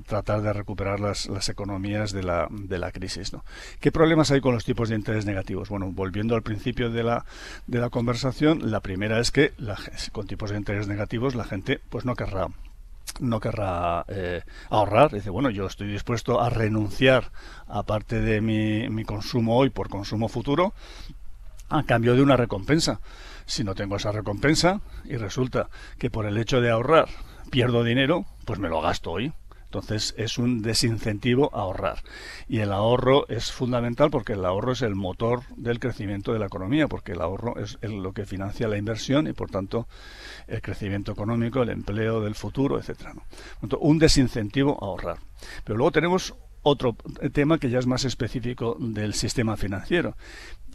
tratar 0.05 0.41
de 0.41 0.53
recuperar 0.53 0.99
las, 0.99 1.27
las 1.27 1.49
economías 1.49 2.11
de 2.11 2.23
la, 2.23 2.47
de 2.49 2.77
la 2.77 2.91
crisis, 2.91 3.33
¿no? 3.33 3.43
¿Qué 3.79 3.91
problemas 3.91 4.31
hay 4.31 4.41
con 4.41 4.53
los 4.53 4.65
tipos 4.65 4.89
de 4.89 4.95
interés 4.95 5.25
negativos? 5.25 5.69
Bueno, 5.69 5.91
volviendo 5.91 6.35
al 6.35 6.43
principio 6.43 6.89
de 6.89 7.03
la, 7.03 7.25
de 7.67 7.79
la 7.79 7.89
conversación, 7.89 8.71
la 8.71 8.81
primera 8.81 9.19
es 9.19 9.31
que 9.31 9.53
con 10.11 10.27
tipos 10.27 10.51
de 10.51 10.57
interés 10.57 10.87
negativos 10.87 11.35
la 11.35 11.43
gente 11.43 11.79
pues 11.89 12.05
no 12.05 12.15
querrá 12.15 12.47
no 13.19 13.39
querrá 13.39 14.05
eh, 14.09 14.41
ahorrar. 14.69 15.11
Dice, 15.11 15.29
bueno, 15.29 15.49
yo 15.49 15.65
estoy 15.65 15.87
dispuesto 15.87 16.41
a 16.41 16.49
renunciar 16.49 17.31
a 17.67 17.83
parte 17.83 18.21
de 18.21 18.41
mi, 18.41 18.89
mi 18.89 19.05
consumo 19.05 19.57
hoy 19.57 19.69
por 19.69 19.89
consumo 19.89 20.27
futuro 20.27 20.73
a 21.69 21.83
cambio 21.83 22.15
de 22.15 22.21
una 22.21 22.37
recompensa. 22.37 22.99
Si 23.45 23.63
no 23.63 23.75
tengo 23.75 23.95
esa 23.95 24.11
recompensa 24.11 24.81
y 25.05 25.15
resulta 25.15 25.69
que 25.97 26.09
por 26.09 26.25
el 26.25 26.37
hecho 26.37 26.61
de 26.61 26.69
ahorrar 26.69 27.07
pierdo 27.49 27.83
dinero, 27.83 28.25
pues 28.45 28.59
me 28.59 28.69
lo 28.69 28.81
gasto 28.81 29.11
hoy. 29.11 29.33
Entonces 29.67 30.15
es 30.17 30.37
un 30.37 30.61
desincentivo 30.61 31.49
a 31.53 31.59
ahorrar. 31.59 32.01
Y 32.47 32.59
el 32.59 32.71
ahorro 32.71 33.27
es 33.27 33.51
fundamental 33.51 34.09
porque 34.09 34.33
el 34.33 34.45
ahorro 34.45 34.71
es 34.71 34.81
el 34.81 34.95
motor 34.95 35.43
del 35.57 35.79
crecimiento 35.79 36.31
de 36.31 36.39
la 36.39 36.45
economía, 36.45 36.87
porque 36.87 37.11
el 37.11 37.21
ahorro 37.21 37.59
es 37.59 37.77
lo 37.81 38.13
que 38.13 38.25
financia 38.25 38.69
la 38.69 38.77
inversión 38.77 39.27
y 39.27 39.33
por 39.33 39.49
tanto 39.49 39.87
el 40.47 40.61
crecimiento 40.61 41.11
económico, 41.11 41.61
el 41.61 41.69
empleo 41.69 42.21
del 42.21 42.35
futuro, 42.35 42.79
etcétera. 42.79 43.13
Un 43.79 43.99
desincentivo 43.99 44.77
a 44.81 44.85
ahorrar. 44.85 45.17
Pero 45.65 45.77
luego 45.77 45.91
tenemos 45.91 46.33
otro 46.63 46.95
tema 47.33 47.59
que 47.59 47.69
ya 47.69 47.79
es 47.79 47.87
más 47.87 48.03
específico 48.05 48.77
del 48.79 49.13
sistema 49.13 49.57
financiero 49.57 50.15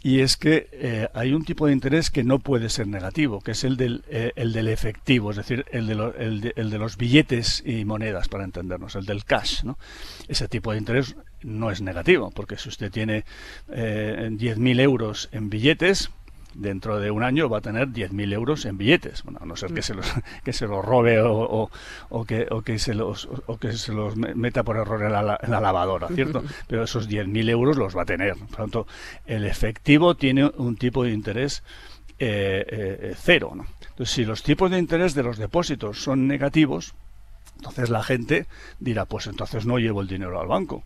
y 0.03 0.19
es 0.19 0.35
que 0.35 0.67
eh, 0.73 1.07
hay 1.13 1.33
un 1.33 1.45
tipo 1.45 1.65
de 1.65 1.71
interés 1.71 2.11
que 2.11 2.25
no 2.25 2.39
puede 2.39 2.69
ser 2.69 2.87
negativo, 2.87 3.39
que 3.39 3.51
es 3.51 3.63
el 3.63 3.77
del, 3.77 4.03
eh, 4.09 4.33
el 4.35 4.51
del 4.51 4.67
efectivo, 4.67 5.31
es 5.31 5.37
decir, 5.37 5.65
el 5.71 5.87
de, 5.87 5.93
el, 6.19 6.41
de, 6.41 6.53
el 6.57 6.69
de, 6.69 6.77
los 6.77 6.97
billetes 6.97 7.63
y 7.65 7.85
monedas, 7.85 8.27
para 8.27 8.43
entendernos, 8.43 8.95
el 8.95 9.05
del 9.05 9.23
cash. 9.23 9.63
¿no? 9.63 9.79
Ese 10.27 10.49
tipo 10.49 10.73
de 10.73 10.79
interés 10.79 11.15
no 11.41 11.71
es 11.71 11.81
negativo, 11.81 12.31
porque 12.31 12.57
si 12.57 12.67
usted 12.67 12.91
tiene 12.91 13.23
eh, 13.69 14.27
10.000 14.29 14.81
euros 14.81 15.29
en 15.31 15.49
billetes, 15.49 16.09
dentro 16.53 16.99
de 16.99 17.11
un 17.11 17.23
año 17.23 17.49
va 17.49 17.59
a 17.59 17.61
tener 17.61 17.89
10.000 17.89 18.33
euros 18.33 18.65
en 18.65 18.77
billetes, 18.77 19.23
bueno, 19.23 19.39
a 19.41 19.45
no 19.45 19.55
ser 19.55 19.73
que 19.73 19.81
se 19.81 19.93
los, 19.93 20.11
que 20.43 20.53
se 20.53 20.67
los 20.67 20.83
robe 20.83 21.21
o, 21.21 21.69
o, 22.09 22.25
que, 22.25 22.47
o, 22.49 22.61
que 22.61 22.79
se 22.79 22.93
los, 22.93 23.27
o 23.45 23.57
que 23.57 23.73
se 23.73 23.93
los 23.93 24.15
meta 24.15 24.63
por 24.63 24.77
error 24.77 25.03
en 25.03 25.11
la, 25.11 25.39
en 25.41 25.51
la 25.51 25.61
lavadora, 25.61 26.07
¿cierto? 26.09 26.43
Pero 26.67 26.83
esos 26.83 27.09
10.000 27.09 27.49
euros 27.49 27.77
los 27.77 27.95
va 27.95 28.03
a 28.03 28.05
tener. 28.05 28.35
Por 28.35 28.49
lo 28.51 28.55
tanto, 28.55 28.87
el 29.25 29.45
efectivo 29.45 30.15
tiene 30.15 30.45
un 30.45 30.75
tipo 30.75 31.03
de 31.03 31.11
interés 31.11 31.63
eh, 32.19 32.65
eh, 32.67 33.15
cero. 33.17 33.53
¿no? 33.55 33.65
Entonces, 33.81 34.13
si 34.13 34.25
los 34.25 34.43
tipos 34.43 34.69
de 34.71 34.79
interés 34.79 35.13
de 35.13 35.23
los 35.23 35.37
depósitos 35.37 36.01
son 36.01 36.27
negativos, 36.27 36.93
entonces 37.57 37.89
la 37.89 38.03
gente 38.03 38.47
dirá, 38.79 39.05
pues 39.05 39.27
entonces 39.27 39.65
no 39.65 39.77
llevo 39.77 40.01
el 40.01 40.07
dinero 40.07 40.39
al 40.39 40.47
banco 40.47 40.83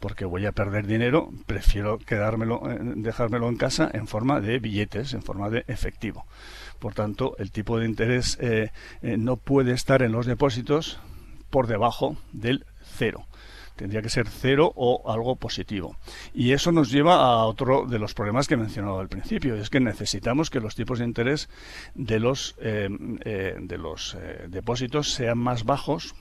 porque 0.00 0.24
voy 0.24 0.46
a 0.46 0.52
perder 0.52 0.86
dinero, 0.86 1.30
prefiero 1.46 1.98
quedármelo, 1.98 2.62
eh, 2.70 2.78
dejármelo 2.80 3.48
en 3.48 3.56
casa 3.56 3.90
en 3.92 4.06
forma 4.08 4.40
de 4.40 4.58
billetes, 4.58 5.12
en 5.12 5.22
forma 5.22 5.50
de 5.50 5.64
efectivo. 5.68 6.26
Por 6.78 6.94
tanto, 6.94 7.36
el 7.38 7.52
tipo 7.52 7.78
de 7.78 7.86
interés 7.86 8.38
eh, 8.40 8.72
eh, 9.02 9.16
no 9.18 9.36
puede 9.36 9.72
estar 9.72 10.02
en 10.02 10.12
los 10.12 10.26
depósitos 10.26 10.98
por 11.50 11.66
debajo 11.66 12.16
del 12.32 12.64
cero. 12.82 13.26
Tendría 13.76 14.02
que 14.02 14.10
ser 14.10 14.28
cero 14.28 14.72
o 14.74 15.10
algo 15.10 15.36
positivo. 15.36 15.96
Y 16.34 16.52
eso 16.52 16.72
nos 16.72 16.90
lleva 16.90 17.16
a 17.16 17.44
otro 17.44 17.86
de 17.86 17.98
los 17.98 18.14
problemas 18.14 18.46
que 18.46 18.54
he 18.54 18.58
mencionado 18.58 19.00
al 19.00 19.08
principio, 19.08 19.54
es 19.54 19.70
que 19.70 19.80
necesitamos 19.80 20.50
que 20.50 20.60
los 20.60 20.74
tipos 20.74 20.98
de 20.98 21.06
interés 21.06 21.48
de 21.94 22.20
los, 22.20 22.56
de 22.58 23.78
los 23.78 24.18
depósitos 24.48 25.12
sean 25.12 25.38
más 25.38 25.64
bajos 25.64 26.14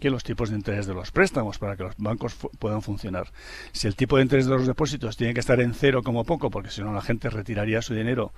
que 0.00 0.10
los 0.10 0.24
tipos 0.24 0.50
de 0.50 0.56
interés 0.56 0.86
de 0.86 0.94
los 0.94 1.12
préstamos 1.12 1.58
para 1.58 1.76
que 1.76 1.84
los 1.84 1.96
bancos 1.98 2.36
puedan 2.58 2.82
funcionar. 2.82 3.32
Si 3.72 3.86
el 3.86 3.94
tipo 3.94 4.16
de 4.16 4.22
interés 4.22 4.46
de 4.46 4.54
los 4.54 4.66
depósitos 4.66 5.16
tiene 5.16 5.34
que 5.34 5.40
estar 5.40 5.60
en 5.60 5.74
cero 5.74 6.02
como 6.02 6.24
poco, 6.24 6.50
porque 6.50 6.70
si 6.70 6.82
no 6.82 6.92
la 6.92 7.02
gente 7.02 7.30
retiraría 7.30 7.82
su 7.82 7.94
dinero 7.94 8.32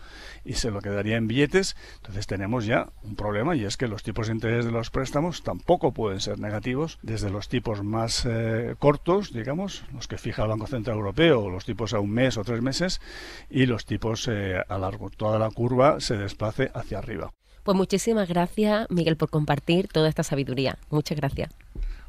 y 0.44 0.54
se 0.54 0.70
lo 0.70 0.80
quedaría 0.80 1.16
en 1.16 1.28
billetes, 1.28 1.76
entonces 1.96 2.26
tenemos 2.26 2.66
ya 2.66 2.90
un 3.02 3.16
problema 3.16 3.56
y 3.56 3.64
es 3.64 3.76
que 3.76 3.88
los 3.88 4.02
tipos 4.02 4.26
de 4.26 4.34
interés 4.34 4.64
de 4.64 4.72
los 4.72 4.90
préstamos 4.90 5.42
tampoco 5.42 5.92
pueden 5.92 6.20
ser 6.20 6.38
negativos, 6.38 6.98
desde 7.02 7.30
los 7.30 7.48
tipos 7.48 7.82
más 7.82 8.26
eh, 8.26 8.74
cortos, 8.78 9.32
digamos, 9.32 9.84
los 9.92 10.08
que 10.08 10.18
fija 10.18 10.42
el 10.42 10.48
Banco 10.48 10.66
Central 10.66 10.96
Europeo, 10.96 11.48
los 11.48 11.64
tipos 11.64 11.94
a 11.94 12.00
un 12.00 12.10
mes 12.10 12.36
o 12.36 12.44
tres 12.44 12.62
meses, 12.62 13.00
y 13.48 13.66
los 13.66 13.86
tipos 13.86 14.28
eh, 14.28 14.62
a 14.68 14.78
largo. 14.78 15.10
Toda 15.10 15.38
la 15.38 15.50
curva 15.50 16.00
se 16.00 16.16
desplace 16.16 16.70
hacia 16.74 16.98
arriba. 16.98 17.32
Pues 17.62 17.76
muchísimas 17.76 18.28
gracias, 18.28 18.86
Miguel, 18.90 19.16
por 19.16 19.30
compartir 19.30 19.88
toda 19.88 20.08
esta 20.08 20.22
sabiduría. 20.22 20.78
Muchas 20.90 21.16
gracias. 21.16 21.50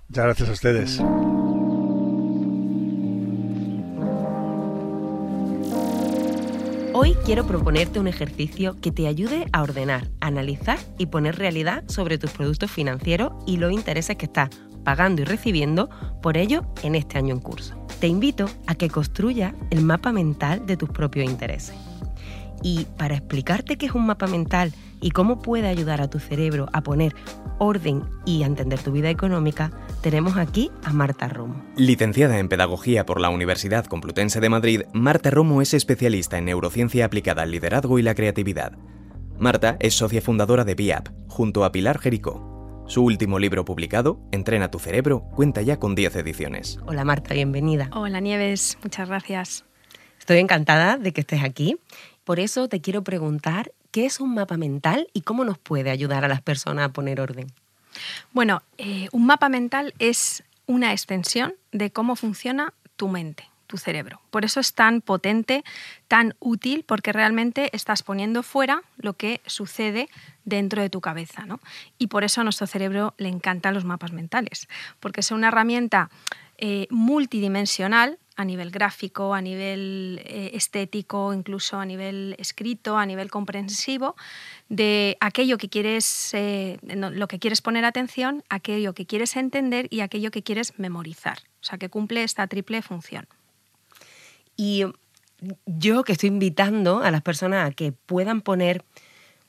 Muchas 0.09 0.25
gracias 0.25 0.49
a 0.49 0.51
ustedes. 0.51 0.99
Hoy 6.95 7.15
quiero 7.25 7.45
proponerte 7.47 7.99
un 7.99 8.07
ejercicio 8.07 8.79
que 8.79 8.91
te 8.91 9.07
ayude 9.07 9.47
a 9.51 9.63
ordenar, 9.63 10.09
analizar 10.19 10.77
y 10.99 11.07
poner 11.07 11.37
realidad 11.37 11.83
sobre 11.87 12.19
tus 12.19 12.31
productos 12.31 12.69
financieros 12.69 13.33
y 13.47 13.57
los 13.57 13.71
intereses 13.71 14.15
que 14.15 14.25
estás 14.25 14.49
pagando 14.83 15.23
y 15.23 15.25
recibiendo 15.25 15.89
por 16.21 16.37
ello 16.37 16.65
en 16.83 16.93
este 16.93 17.17
año 17.17 17.33
en 17.33 17.39
curso. 17.39 17.75
Te 17.99 18.07
invito 18.07 18.47
a 18.67 18.75
que 18.75 18.89
construyas 18.89 19.53
el 19.71 19.81
mapa 19.81 20.11
mental 20.11 20.67
de 20.67 20.77
tus 20.77 20.89
propios 20.89 21.29
intereses. 21.29 21.75
Y 22.61 22.85
para 22.97 23.15
explicarte 23.15 23.77
qué 23.77 23.87
es 23.87 23.93
un 23.93 24.05
mapa 24.05 24.27
mental 24.27 24.71
y 25.03 25.11
cómo 25.11 25.39
puede 25.39 25.67
ayudar 25.67 26.01
a 26.01 26.09
tu 26.09 26.17
cerebro 26.19 26.69
a 26.71 26.81
poner 26.81 27.13
orden 27.59 28.03
y 28.25 28.43
a 28.43 28.45
entender 28.45 28.79
tu 28.79 28.93
vida 28.93 29.09
económica, 29.09 29.71
tenemos 30.01 30.37
aquí 30.37 30.71
a 30.83 30.93
Marta 30.93 31.27
Romo. 31.27 31.61
Licenciada 31.75 32.39
en 32.39 32.47
Pedagogía 32.47 33.05
por 33.05 33.19
la 33.19 33.29
Universidad 33.29 33.85
Complutense 33.85 34.39
de 34.39 34.49
Madrid, 34.49 34.83
Marta 34.93 35.29
Romo 35.29 35.61
es 35.61 35.73
especialista 35.73 36.37
en 36.37 36.45
neurociencia 36.45 37.05
aplicada 37.05 37.41
al 37.41 37.51
liderazgo 37.51 37.99
y 37.99 38.01
la 38.01 38.15
creatividad. 38.15 38.77
Marta 39.37 39.75
es 39.81 39.93
socia 39.93 40.21
fundadora 40.21 40.63
de 40.63 40.75
BIAP, 40.75 41.09
junto 41.27 41.65
a 41.65 41.71
Pilar 41.73 41.99
Jericó. 41.99 42.85
Su 42.87 43.03
último 43.03 43.39
libro 43.39 43.65
publicado, 43.65 44.21
Entrena 44.31 44.71
tu 44.71 44.79
cerebro, 44.79 45.23
cuenta 45.35 45.61
ya 45.61 45.79
con 45.79 45.95
10 45.95 46.15
ediciones. 46.15 46.79
Hola 46.85 47.03
Marta, 47.03 47.33
bienvenida. 47.33 47.89
Hola 47.93 48.21
Nieves, 48.21 48.77
muchas 48.81 49.09
gracias. 49.09 49.65
Estoy 50.19 50.37
encantada 50.37 50.97
de 50.97 51.11
que 51.11 51.21
estés 51.21 51.43
aquí 51.43 51.77
por 52.23 52.39
eso 52.39 52.69
te 52.69 52.79
quiero 52.79 53.03
preguntar, 53.03 53.73
¿qué 53.93 54.07
es 54.07 54.19
un 54.19 54.33
mapa 54.33 54.57
mental 54.57 55.07
y 55.13 55.21
cómo 55.21 55.45
nos 55.45 55.59
puede 55.59 55.91
ayudar 55.91 56.25
a 56.25 56.27
las 56.27 56.41
personas 56.41 56.85
a 56.85 56.91
poner 56.91 57.21
orden? 57.21 57.47
Bueno, 58.33 58.63
eh, 58.79 59.07
un 59.11 59.27
mapa 59.27 59.49
mental 59.49 59.93
es 59.99 60.43
una 60.65 60.91
extensión 60.91 61.53
de 61.71 61.91
cómo 61.91 62.15
funciona 62.15 62.73
tu 62.95 63.07
mente, 63.07 63.47
tu 63.67 63.77
cerebro. 63.77 64.19
Por 64.31 64.45
eso 64.45 64.59
es 64.59 64.73
tan 64.73 65.01
potente, 65.01 65.63
tan 66.07 66.33
útil, 66.39 66.83
porque 66.87 67.13
realmente 67.13 67.69
estás 67.75 68.01
poniendo 68.01 68.41
fuera 68.41 68.81
lo 68.97 69.13
que 69.13 69.41
sucede 69.45 70.09
dentro 70.43 70.81
de 70.81 70.89
tu 70.89 70.99
cabeza. 70.99 71.45
Y 71.99 72.07
por 72.07 72.23
eso 72.23 72.41
a 72.41 72.43
nuestro 72.43 72.65
cerebro 72.65 73.13
le 73.17 73.29
encantan 73.29 73.75
los 73.75 73.85
mapas 73.85 74.11
mentales, 74.11 74.67
porque 74.99 75.19
es 75.19 75.29
una 75.29 75.49
herramienta 75.49 76.09
eh, 76.57 76.87
multidimensional 76.89 78.17
a 78.35 78.45
nivel 78.45 78.71
gráfico, 78.71 79.33
a 79.33 79.41
nivel 79.41 80.21
eh, 80.25 80.51
estético, 80.53 81.33
incluso 81.33 81.77
a 81.77 81.85
nivel 81.85 82.35
escrito, 82.39 82.97
a 82.97 83.05
nivel 83.05 83.29
comprensivo, 83.29 84.15
de 84.69 85.17
aquello 85.19 85.57
que 85.57 85.69
quieres, 85.69 86.33
eh, 86.33 86.77
lo 86.83 87.27
que 87.27 87.39
quieres 87.39 87.61
poner 87.61 87.85
atención, 87.85 88.43
aquello 88.49 88.93
que 88.93 89.05
quieres 89.05 89.35
entender 89.35 89.87
y 89.89 90.01
aquello 90.01 90.31
que 90.31 90.43
quieres 90.43 90.77
memorizar. 90.79 91.39
O 91.61 91.63
sea, 91.63 91.77
que 91.77 91.89
cumple 91.89 92.23
esta 92.23 92.47
triple 92.47 92.81
función. 92.81 93.27
Y 94.55 94.85
yo 95.65 96.03
que 96.03 96.13
estoy 96.13 96.29
invitando 96.29 97.01
a 97.03 97.11
las 97.11 97.21
personas 97.21 97.69
a 97.69 97.71
que 97.71 97.91
puedan 97.91 98.41
poner 98.41 98.83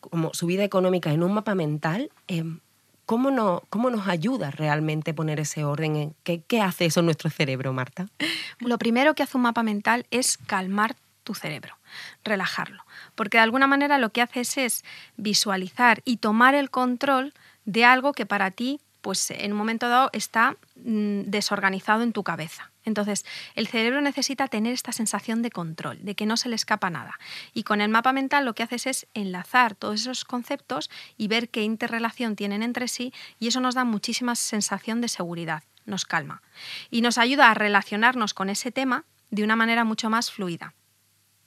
como 0.01 0.35
su 0.35 0.47
vida 0.47 0.65
económica 0.65 1.13
en 1.13 1.23
un 1.23 1.33
mapa 1.33 1.55
mental, 1.55 2.11
em, 2.27 2.61
¿cómo, 3.07 3.31
no, 3.31 3.63
¿cómo 3.71 3.91
nos 3.91 4.09
ayuda 4.09 4.51
realmente 4.51 5.15
poner 5.15 5.41
ese 5.41 5.65
orden? 5.65 6.15
¿Qué, 6.23 6.43
¿Qué 6.43 6.61
hace 6.61 6.87
eso 6.87 7.01
en 7.01 7.07
nuestro 7.07 7.31
cerebro, 7.31 7.73
Marta? 7.73 8.09
Lo 8.59 8.79
primero 8.79 9.15
que 9.15 9.23
hace 9.23 9.37
un 9.37 9.43
mapa 9.43 9.63
mental 9.63 10.07
es 10.11 10.39
calmar 10.39 10.97
tu 11.25 11.35
cerebro, 11.35 11.79
relajarlo, 12.23 12.85
porque 13.15 13.39
de 13.39 13.43
alguna 13.43 13.67
manera 13.67 13.97
lo 13.97 14.11
que 14.11 14.21
haces 14.21 14.59
es 14.59 14.85
visualizar 15.17 16.03
y 16.05 16.19
tomar 16.19 16.55
el 16.55 16.71
control 16.71 17.33
de 17.65 17.87
algo 17.87 18.13
que 18.13 18.27
para 18.27 18.51
ti 18.51 18.81
pues 19.05 19.31
en 19.31 19.53
un 19.53 19.59
momento 19.59 19.91
dado 19.91 20.09
está 20.15 20.57
mm, 20.77 21.25
desorganizado 21.27 22.03
en 22.03 22.15
tu 22.15 22.25
cabeza. 22.25 22.73
Entonces, 22.85 23.27
el 23.55 23.69
cerebro 23.69 24.01
necesita 24.01 24.49
tener 24.49 24.73
esta 24.73 24.93
sensación 24.93 25.43
de 25.43 25.51
control, 25.51 25.99
de 26.03 26.15
que 26.15 26.25
no 26.25 26.39
se 26.39 26.49
le 26.49 26.57
escapa 26.57 26.89
nada. 26.89 27.19
Y 27.53 27.65
con 27.65 27.83
el 27.83 27.91
mapa 27.91 28.15
mental 28.15 28.47
lo 28.47 28.55
que 28.55 28.63
haces 28.63 28.87
es 28.87 29.07
enlazar 29.13 29.75
todos 29.75 30.01
esos 30.01 30.25
conceptos 30.25 30.89
y 31.19 31.29
ver 31.29 31.51
qué 31.51 31.65
interrelación 31.65 32.35
tienen 32.35 32.63
entre 32.63 32.89
sí 32.89 33.13
y 33.39 33.49
eso 33.49 33.61
nos 33.61 33.75
da 33.75 33.85
muchísima 33.85 34.37
sensación 34.37 35.03
de 35.03 35.09
seguridad, 35.09 35.65
nos 35.85 36.07
calma. 36.07 36.41
Y 36.91 37.03
nos 37.03 37.19
ayuda 37.19 37.51
a 37.51 37.55
relacionarnos 37.55 38.33
con 38.33 38.49
ese 38.49 38.73
tema 38.73 39.05
de 39.31 39.45
una 39.45 39.55
manera 39.55 39.85
mucho 39.85 40.09
más 40.09 40.31
fluida. 40.31 40.73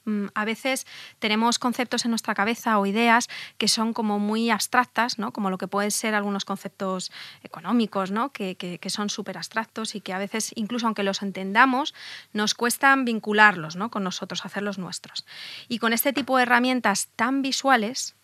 Mm, 0.08 0.28
a 0.36 0.46
veces 0.46 0.88
tenemos 1.20 1.60
conceptos 1.60 2.06
en 2.06 2.12
nuestra 2.12 2.34
cabeza 2.34 2.80
o 2.80 2.86
ideas 2.86 3.28
que 3.58 3.68
son 3.68 3.92
como 3.92 4.20
muy 4.20 4.50
abstractas, 4.50 5.20
¿no? 5.20 5.34
como 5.34 5.50
lo 5.50 5.58
que 5.58 5.68
pueden 5.68 5.92
ser 5.92 6.16
algunos 6.16 6.46
conceptos 6.46 7.12
económicos, 7.44 8.10
¿no? 8.10 8.32
que, 8.32 8.56
que, 8.56 8.90
son 8.90 9.10
súper 9.10 9.38
abstractos 9.38 9.96
y 9.96 10.02
que 10.02 10.14
a 10.14 10.18
veces, 10.18 10.54
incluso 10.56 10.86
aunque 10.86 11.04
los 11.04 11.22
entendamos, 11.22 11.94
nos 12.32 12.54
cuestan 12.54 13.04
vincularlos 13.04 13.76
¿no? 13.76 13.92
con 13.92 14.06
nosotros, 14.06 14.46
hacerlos 14.46 14.78
nuestros. 14.78 15.26
Y 15.68 15.80
con 15.80 15.92
este 15.92 16.14
tipo 16.14 16.38
de 16.38 16.44
herramientas 16.44 17.10
tan 17.18 17.42
visuales, 17.42 18.16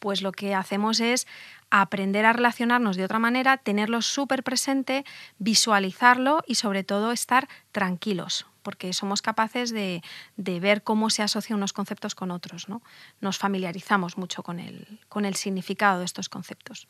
pues 0.00 0.20
lo 0.20 0.32
que 0.32 0.54
hacemos 0.54 1.00
es 1.00 1.26
aprender 1.72 2.26
a 2.26 2.34
relacionarnos 2.34 2.96
de 2.96 3.04
otra 3.04 3.18
manera, 3.18 3.56
tenerlo 3.56 4.02
súper 4.02 4.42
presente, 4.42 5.06
visualizarlo 5.38 6.44
y 6.46 6.56
sobre 6.56 6.84
todo 6.84 7.12
estar 7.12 7.48
tranquilos, 7.72 8.44
porque 8.62 8.92
somos 8.92 9.22
capaces 9.22 9.72
de, 9.72 10.02
ver 10.36 10.82
cómo 10.82 11.08
se 11.08 11.22
asocian 11.22 11.56
unos 11.56 11.72
conceptos 11.72 12.14
con 12.14 12.30
otros. 12.30 12.68
¿no? 12.68 12.82
Nos 13.22 13.38
familiarizamos 13.38 14.18
mucho 14.18 14.42
con 14.42 14.60
el, 14.60 15.00
con 15.08 15.24
el 15.24 15.34
significado 15.34 16.00
de 16.00 16.04
estos 16.04 16.28
conceptos. 16.28 16.88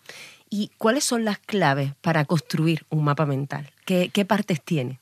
¿Y 0.50 0.72
cuáles 0.78 1.04
son 1.04 1.24
las 1.24 1.38
claves 1.38 1.94
para 2.00 2.24
construir 2.24 2.84
un 2.90 3.04
mapa 3.04 3.24
mental? 3.24 3.70
¿Qué, 3.84 4.10
qué 4.12 4.24
partes 4.24 4.60
tiene? 4.60 4.98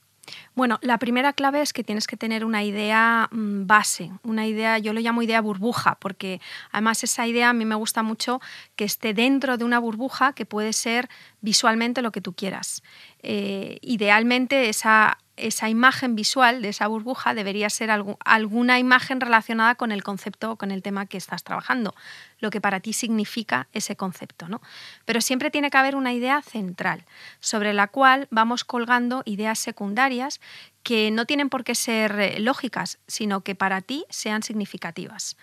Bueno, 0.55 0.79
la 0.83 0.99
primera 0.99 1.33
clave 1.33 1.63
es 1.63 1.73
que 1.73 1.85
tienes 1.85 2.07
que 2.07 2.17
tener 2.17 2.45
una 2.45 2.63
idea 2.63 3.29
mm, 3.31 3.67
base, 3.67 4.11
una 4.23 4.47
idea, 4.47 4.79
yo 4.79 4.93
lo 4.93 5.01
llamo 5.01 5.23
idea 5.23 5.41
burbuja, 5.41 5.97
porque 6.01 6.41
además 6.71 7.03
esa 7.05 7.27
idea 7.27 7.51
a 7.51 7.53
mí 7.53 7.65
me 7.65 7.75
gusta 7.75 8.03
mucho 8.03 8.41
que 8.77 8.85
esté 8.85 9.15
dentro 9.15 9.57
de 9.57 9.65
una 9.65 9.79
burbuja 9.79 10.33
que 10.33 10.47
puede 10.47 10.73
ser 10.73 11.09
visualmente 11.41 12.03
lo 12.03 12.13
que 12.13 12.21
tú 12.21 12.33
quieras. 12.33 12.83
Eh, 13.23 13.79
idealmente 13.83 14.69
esa 14.69 15.19
esa 15.47 15.69
imagen 15.69 16.15
visual 16.15 16.63
de 16.63 16.69
esa 16.69 16.87
burbuja 16.87 17.35
debería 17.35 17.71
ser 17.71 17.91
alguna 17.91 18.79
imagen 18.79 19.21
relacionada 19.21 19.75
con 19.75 19.93
el 19.93 20.03
concepto 20.03 20.53
o 20.53 20.57
con 20.57 20.71
el 20.71 20.83
tema 20.83 21.07
que 21.07 21.17
estás 21.17 21.45
trabajando, 21.45 21.95
lo 22.39 22.51
que 22.51 22.61
para 22.61 22.81
ti 22.81 22.93
significa 22.93 23.69
ese 23.73 23.97
concepto. 23.97 24.49
¿no? 24.49 24.61
Pero 25.05 25.21
siempre 25.21 25.51
tiene 25.51 25.71
que 25.71 25.79
haber 25.79 25.97
una 25.97 26.13
idea 26.13 26.43
central 26.43 27.05
sobre 27.41 27.73
la 27.73 27.89
cual 27.89 28.29
vamos 28.31 28.65
colgando 28.65 29.23
ideas 29.25 29.59
secundarias 29.59 30.41
que 30.83 31.11
no 31.11 31.27
tienen 31.27 31.51
por 31.51 31.65
qué 31.65 31.75
ser 31.75 32.19
eh, 32.19 32.41
lógicas, 32.41 32.99
sino 33.07 33.43
que 33.43 33.55
para 33.55 33.81
ti 33.81 34.07
sean 34.09 34.43
significativas. 34.43 35.37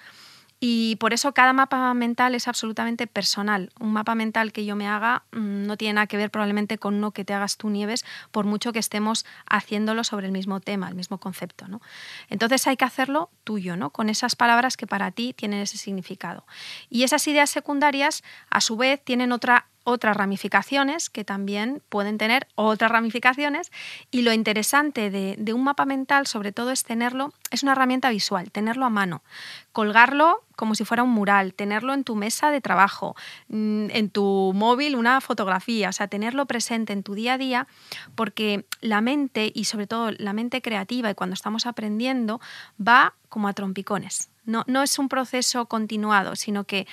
Y 0.60 0.96
por 0.96 1.14
eso 1.14 1.34
cada 1.34 1.54
mapa 1.54 1.94
mental 1.94 2.34
es 2.34 2.48
absolutamente 2.48 3.06
personal. 3.06 3.72
Un 3.80 3.94
mapa 3.94 4.16
mental 4.16 4.52
que 4.52 4.66
yo 4.66 4.76
me 4.76 4.88
haga 4.88 5.24
mm, 5.32 5.68
no 5.68 5.78
tiene 5.78 5.94
nada 5.94 6.08
que 6.08 6.18
ver 6.18 6.32
probablemente 6.32 6.80
con 6.80 6.96
uno 6.96 7.12
que 7.12 7.24
te 7.24 7.34
hagas 7.34 7.58
tú, 7.58 7.70
Nieves, 7.70 8.04
por 8.32 8.46
mucho 8.46 8.74
que 8.74 8.80
estemos 8.80 9.26
haciéndolo 9.48 10.04
sobre 10.04 10.26
el 10.26 10.32
mismo 10.32 10.60
tema, 10.60 10.90
el 10.90 10.96
mismo 10.96 11.20
concepto. 11.20 11.68
¿no? 11.68 11.82
Entonces 12.30 12.66
hay 12.66 12.76
que 12.76 12.86
hacerlo 12.86 13.30
tuyo, 13.44 13.76
¿no? 13.78 13.92
con 13.92 14.10
esas 14.10 14.36
palabras 14.36 14.78
que 14.78 14.88
para 14.88 15.12
ti 15.12 15.34
tienen 15.34 15.62
ese 15.62 15.78
significado. 15.78 16.46
Y 16.90 17.04
esas 17.04 17.28
ideas 17.28 17.52
secundarias, 17.52 18.24
a 18.50 18.62
su 18.62 18.78
vez, 18.78 19.04
tienen 19.04 19.32
otra 19.32 19.68
otras 19.90 20.18
ramificaciones 20.18 21.10
que 21.10 21.24
también 21.24 21.82
pueden 21.88 22.18
tener 22.18 22.46
otras 22.56 22.92
ramificaciones 22.92 23.72
y 24.12 24.24
lo 24.24 24.34
interesante 24.34 25.10
de, 25.10 25.54
un 25.54 25.64
mapa 25.64 25.86
mental 25.86 26.28
sobre 26.28 26.52
todo 26.52 26.72
es 26.72 26.84
tenerlo, 26.84 27.32
es 27.52 27.64
una 27.64 27.72
herramienta 27.72 28.10
visual, 28.10 28.52
tenerlo 28.52 28.86
a 28.86 28.90
mano, 28.90 29.24
colgarlo 29.72 30.44
como 30.58 30.76
si 30.76 30.84
fuera 30.84 31.04
un 31.04 31.12
mural, 31.12 31.54
tenerlo 31.54 31.94
en 31.94 32.04
tu 32.04 32.16
mesa 32.16 32.52
de 32.52 32.60
trabajo, 32.60 33.16
mm, 33.48 33.88
en 33.92 34.10
tu 34.10 34.52
móvil 34.54 34.98
una 34.98 35.22
fotografía, 35.22 35.88
o 35.88 35.94
sea, 35.94 36.10
tenerlo 36.10 36.46
presente 36.48 36.92
en 36.92 37.02
tu 37.02 37.14
día 37.14 37.36
a 37.36 37.38
día 37.38 37.68
porque 38.16 38.66
la 38.82 39.00
mente 39.00 39.54
y 39.56 39.64
sobre 39.64 39.88
todo 39.88 40.12
la 40.18 40.34
mente 40.34 40.62
creativa 40.62 41.10
y 41.10 41.16
cuando 41.16 41.34
estamos 41.34 41.66
aprendiendo 41.66 42.42
va 42.86 43.14
como 43.30 43.48
a 43.48 43.54
trompicones. 43.54 44.32
No, 44.44 44.66
no 44.68 44.84
es 44.84 45.00
un 45.00 45.08
proceso 45.08 45.66
continuado, 45.68 46.36
sino 46.36 46.66
que 46.66 46.88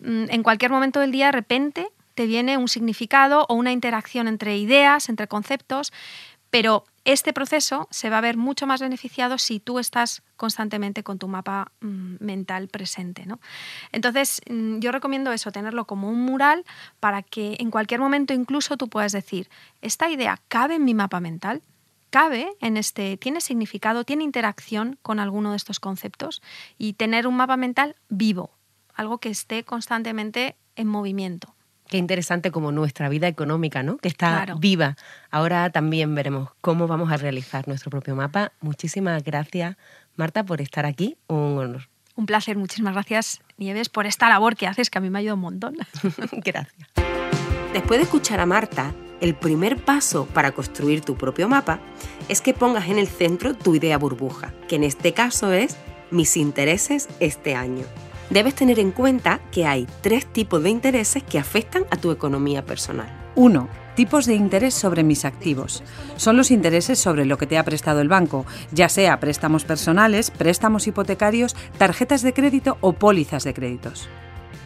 mm, 0.00 0.30
en 0.30 0.42
cualquier 0.42 0.70
momento 0.70 1.00
del 1.00 1.12
día 1.12 1.26
de 1.26 1.32
repente 1.32 1.88
te 2.18 2.26
viene 2.26 2.58
un 2.58 2.66
significado 2.66 3.46
o 3.48 3.54
una 3.54 3.70
interacción 3.70 4.26
entre 4.26 4.58
ideas, 4.58 5.08
entre 5.08 5.28
conceptos, 5.28 5.92
pero 6.50 6.84
este 7.04 7.32
proceso 7.32 7.86
se 7.92 8.10
va 8.10 8.18
a 8.18 8.20
ver 8.20 8.36
mucho 8.36 8.66
más 8.66 8.80
beneficiado 8.80 9.38
si 9.38 9.60
tú 9.60 9.78
estás 9.78 10.24
constantemente 10.36 11.04
con 11.04 11.20
tu 11.20 11.28
mapa 11.28 11.70
mm, 11.80 12.16
mental 12.18 12.66
presente. 12.66 13.24
¿no? 13.24 13.38
Entonces, 13.92 14.40
mm, 14.50 14.80
yo 14.80 14.90
recomiendo 14.90 15.30
eso, 15.30 15.52
tenerlo 15.52 15.84
como 15.84 16.10
un 16.10 16.22
mural 16.22 16.64
para 16.98 17.22
que 17.22 17.56
en 17.60 17.70
cualquier 17.70 18.00
momento 18.00 18.34
incluso 18.34 18.76
tú 18.76 18.88
puedas 18.88 19.12
decir, 19.12 19.48
¿esta 19.80 20.10
idea 20.10 20.40
cabe 20.48 20.74
en 20.74 20.84
mi 20.84 20.94
mapa 20.94 21.20
mental? 21.20 21.62
¿Cabe 22.10 22.48
en 22.60 22.76
este, 22.76 23.16
tiene 23.16 23.40
significado, 23.40 24.02
tiene 24.02 24.24
interacción 24.24 24.98
con 25.02 25.20
alguno 25.20 25.52
de 25.52 25.56
estos 25.56 25.78
conceptos? 25.78 26.42
Y 26.78 26.94
tener 26.94 27.28
un 27.28 27.36
mapa 27.36 27.56
mental 27.56 27.94
vivo, 28.08 28.50
algo 28.92 29.18
que 29.18 29.28
esté 29.28 29.62
constantemente 29.62 30.56
en 30.74 30.88
movimiento. 30.88 31.54
Qué 31.88 31.96
interesante 31.96 32.50
como 32.50 32.70
nuestra 32.70 33.08
vida 33.08 33.28
económica, 33.28 33.82
¿no? 33.82 33.96
Que 33.96 34.08
está 34.08 34.54
viva. 34.58 34.96
Ahora 35.30 35.70
también 35.70 36.14
veremos 36.14 36.50
cómo 36.60 36.86
vamos 36.86 37.10
a 37.10 37.16
realizar 37.16 37.66
nuestro 37.66 37.90
propio 37.90 38.14
mapa. 38.14 38.52
Muchísimas 38.60 39.24
gracias, 39.24 39.76
Marta, 40.14 40.44
por 40.44 40.60
estar 40.60 40.84
aquí. 40.84 41.16
Un 41.28 41.58
honor. 41.58 41.88
Un 42.14 42.26
placer. 42.26 42.58
Muchísimas 42.58 42.92
gracias, 42.92 43.40
Nieves, 43.56 43.88
por 43.88 44.04
esta 44.04 44.28
labor 44.28 44.54
que 44.54 44.66
haces, 44.66 44.90
que 44.90 44.98
a 44.98 45.00
mí 45.00 45.08
me 45.08 45.18
ha 45.18 45.20
ayudado 45.20 45.36
un 45.36 45.42
montón. 45.42 45.76
gracias. 46.32 46.90
Después 47.72 47.98
de 47.98 48.04
escuchar 48.04 48.40
a 48.40 48.46
Marta, 48.46 48.92
el 49.20 49.34
primer 49.34 49.82
paso 49.82 50.26
para 50.26 50.52
construir 50.52 51.00
tu 51.00 51.16
propio 51.16 51.48
mapa 51.48 51.80
es 52.28 52.42
que 52.42 52.52
pongas 52.52 52.88
en 52.88 52.98
el 52.98 53.08
centro 53.08 53.54
tu 53.54 53.74
idea 53.74 53.96
burbuja, 53.96 54.52
que 54.68 54.76
en 54.76 54.84
este 54.84 55.14
caso 55.14 55.52
es 55.52 55.76
mis 56.10 56.36
intereses 56.36 57.08
este 57.18 57.54
año 57.54 57.84
debes 58.30 58.54
tener 58.54 58.78
en 58.78 58.90
cuenta 58.90 59.40
que 59.50 59.66
hay 59.66 59.86
tres 60.00 60.26
tipos 60.26 60.62
de 60.62 60.70
intereses 60.70 61.22
que 61.22 61.38
afectan 61.38 61.84
a 61.90 61.96
tu 61.96 62.10
economía 62.10 62.64
personal. 62.64 63.08
1. 63.34 63.68
Tipos 63.94 64.26
de 64.26 64.34
interés 64.34 64.74
sobre 64.74 65.02
mis 65.02 65.24
activos. 65.24 65.82
Son 66.16 66.36
los 66.36 66.50
intereses 66.50 66.98
sobre 66.98 67.24
lo 67.24 67.38
que 67.38 67.46
te 67.46 67.58
ha 67.58 67.64
prestado 67.64 68.00
el 68.00 68.08
banco, 68.08 68.46
ya 68.72 68.88
sea 68.88 69.20
préstamos 69.20 69.64
personales, 69.64 70.30
préstamos 70.30 70.86
hipotecarios, 70.86 71.56
tarjetas 71.78 72.22
de 72.22 72.32
crédito 72.32 72.78
o 72.80 72.92
pólizas 72.92 73.44
de 73.44 73.54
créditos. 73.54 74.08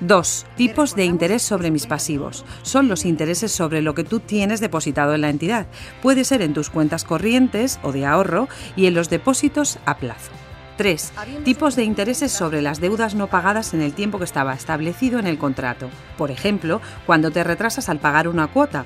2. 0.00 0.46
Tipos 0.56 0.96
de 0.96 1.04
interés 1.04 1.42
sobre 1.42 1.70
mis 1.70 1.86
pasivos. 1.86 2.44
Son 2.62 2.88
los 2.88 3.04
intereses 3.04 3.52
sobre 3.52 3.82
lo 3.82 3.94
que 3.94 4.04
tú 4.04 4.20
tienes 4.20 4.60
depositado 4.60 5.14
en 5.14 5.20
la 5.20 5.30
entidad. 5.30 5.66
Puede 6.02 6.24
ser 6.24 6.42
en 6.42 6.54
tus 6.54 6.70
cuentas 6.70 7.04
corrientes 7.04 7.78
o 7.82 7.92
de 7.92 8.04
ahorro 8.04 8.48
y 8.74 8.86
en 8.86 8.94
los 8.94 9.10
depósitos 9.10 9.78
a 9.86 9.98
plazo. 9.98 10.32
3. 10.76 11.12
Tipos 11.44 11.76
de 11.76 11.84
intereses 11.84 12.32
sobre 12.32 12.62
las 12.62 12.80
deudas 12.80 13.14
no 13.14 13.28
pagadas 13.28 13.74
en 13.74 13.82
el 13.82 13.92
tiempo 13.92 14.18
que 14.18 14.24
estaba 14.24 14.54
establecido 14.54 15.18
en 15.18 15.26
el 15.26 15.38
contrato. 15.38 15.90
Por 16.16 16.30
ejemplo, 16.30 16.80
cuando 17.06 17.30
te 17.30 17.44
retrasas 17.44 17.88
al 17.88 17.98
pagar 17.98 18.28
una 18.28 18.48
cuota. 18.48 18.84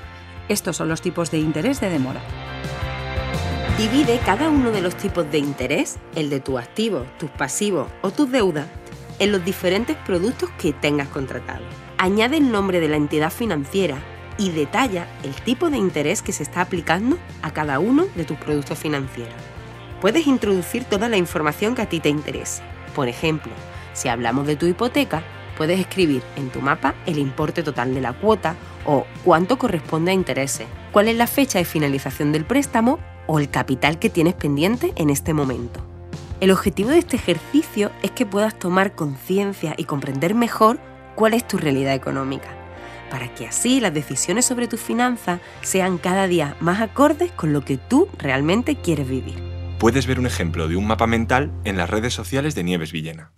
Estos 0.49 0.77
son 0.77 0.89
los 0.89 1.03
tipos 1.03 1.31
de 1.31 1.39
interés 1.39 1.81
de 1.81 1.91
demora. 1.91 2.21
Divide 3.79 4.21
cada 4.25 4.49
uno 4.49 4.71
de 4.71 4.81
los 4.81 4.97
tipos 4.97 5.31
de 5.31 5.39
interés, 5.39 5.99
el 6.15 6.31
de 6.31 6.41
tu 6.41 6.59
activo, 6.59 7.05
tus 7.19 7.31
pasivos 7.31 7.89
o 8.01 8.11
tus 8.11 8.31
deudas, 8.31 8.67
en 9.19 9.33
los 9.33 9.45
diferentes 9.45 9.97
productos 10.07 10.51
que 10.59 10.73
tengas 10.73 11.09
contratado. 11.09 11.65
Añade 11.99 12.37
el 12.37 12.51
nombre 12.51 12.81
de 12.81 12.89
la 12.89 12.97
entidad 12.97 13.33
financiera 13.33 13.99
y 14.39 14.51
detalla 14.51 15.09
el 15.23 15.35
tipo 15.35 15.69
de 15.69 15.79
interés 15.79 16.23
que 16.23 16.33
se 16.33 16.43
está 16.43 16.61
aplicando 16.61 17.19
a 17.43 17.53
cada 17.53 17.79
uno 17.79 18.07
de 18.15 18.25
tus 18.25 18.37
productos 18.39 18.79
financieros 18.79 19.56
puedes 20.01 20.27
introducir 20.27 20.85
toda 20.85 21.09
la 21.09 21.17
información 21.17 21.75
que 21.75 21.83
a 21.83 21.89
ti 21.89 22.01
te 22.01 22.09
interese. 22.09 22.63
Por 22.95 23.09
ejemplo, 23.09 23.53
si 23.93 24.09
hablamos 24.09 24.47
de 24.47 24.57
tu 24.57 24.67
hipoteca, 24.67 25.23
puedes 25.57 25.81
escribir 25.81 26.23
en 26.37 26.51
tu 26.51 26.61
mapa 26.61 26.95
el 27.07 27.19
importe 27.19 27.63
total 27.63 27.95
de 27.95 28.01
la 28.01 28.13
cuota 28.13 28.55
o 28.85 29.07
cuánto 29.25 29.59
corresponde 29.59 30.11
a 30.11 30.15
intereses, 30.15 30.67
cuál 30.93 31.09
es 31.09 31.17
la 31.17 31.27
fecha 31.27 31.59
de 31.59 31.65
finalización 31.65 32.33
del 32.33 32.45
préstamo 32.45 32.99
o 33.27 33.39
el 33.39 33.51
capital 33.51 33.99
que 33.99 34.11
tienes 34.11 34.35
pendiente 34.35 34.93
en 34.97 35.11
este 35.11 35.35
momento. 35.35 35.81
El 36.41 36.51
objetivo 36.51 36.91
de 36.91 36.99
este 36.99 37.17
ejercicio 37.17 37.91
es 38.03 38.11
que 38.11 38.27
puedas 38.27 38.59
tomar 38.59 38.95
conciencia 38.95 39.75
y 39.77 39.85
comprender 39.85 40.35
mejor 40.35 40.79
cuál 41.15 41.33
es 41.35 41.49
tu 41.49 41.57
realidad 41.59 41.95
económica. 41.95 42.49
para 43.11 43.33
que 43.33 43.47
así 43.47 43.79
las 43.79 43.95
decisiones 43.95 44.45
sobre 44.45 44.67
tus 44.67 44.81
finanzas 44.81 45.41
sean 45.63 45.97
cada 45.97 46.27
día 46.27 46.57
más 46.59 46.81
acordes 46.81 47.31
con 47.31 47.53
lo 47.53 47.65
que 47.65 47.77
tú 47.77 48.09
realmente 48.19 48.75
quieres 48.75 49.09
vivir. 49.09 49.56
Puedes 49.79 50.07
ver 50.07 50.19
un 50.19 50.27
ejemplo 50.27 50.69
de 50.69 50.77
un 50.77 50.87
mapa 50.87 51.07
mental 51.07 51.53
en 51.65 51.77
las 51.77 51.91
redes 51.91 52.15
sociales 52.15 52.55
de 52.55 52.65
Nieves 52.65 52.93
Villena. 52.93 53.31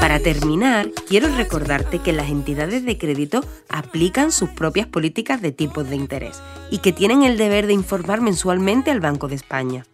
Para 0.00 0.20
terminar, 0.20 0.90
quiero 1.08 1.26
recordarte 1.36 1.98
que 1.98 2.12
las 2.12 2.30
entidades 2.30 2.84
de 2.84 2.96
crédito 2.96 3.44
aplican 3.68 4.30
sus 4.30 4.50
propias 4.50 4.86
políticas 4.86 5.42
de 5.42 5.50
tipos 5.50 5.90
de 5.90 5.96
interés 5.96 6.40
y 6.70 6.78
que 6.78 6.92
tienen 6.92 7.24
el 7.24 7.36
deber 7.36 7.66
de 7.66 7.72
informar 7.72 8.20
mensualmente 8.20 8.92
al 8.92 9.00
Banco 9.00 9.26
de 9.26 9.34
España. 9.34 9.84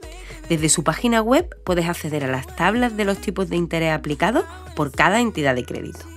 Desde 0.51 0.69
su 0.69 0.85
página 0.85 1.23
web 1.23 1.49
puedes 1.65 1.89
acceder 1.89 2.25
a 2.25 2.31
las 2.31 2.47
tablas 2.57 2.95
de 2.95 3.07
los 3.07 3.19
tipos 3.23 3.49
de 3.49 3.57
interés 3.57 3.93
aplicados 3.93 4.45
por 4.77 4.93
cada 4.93 5.19
entidad 5.21 5.55
de 5.55 5.65
crédito. 5.65 6.12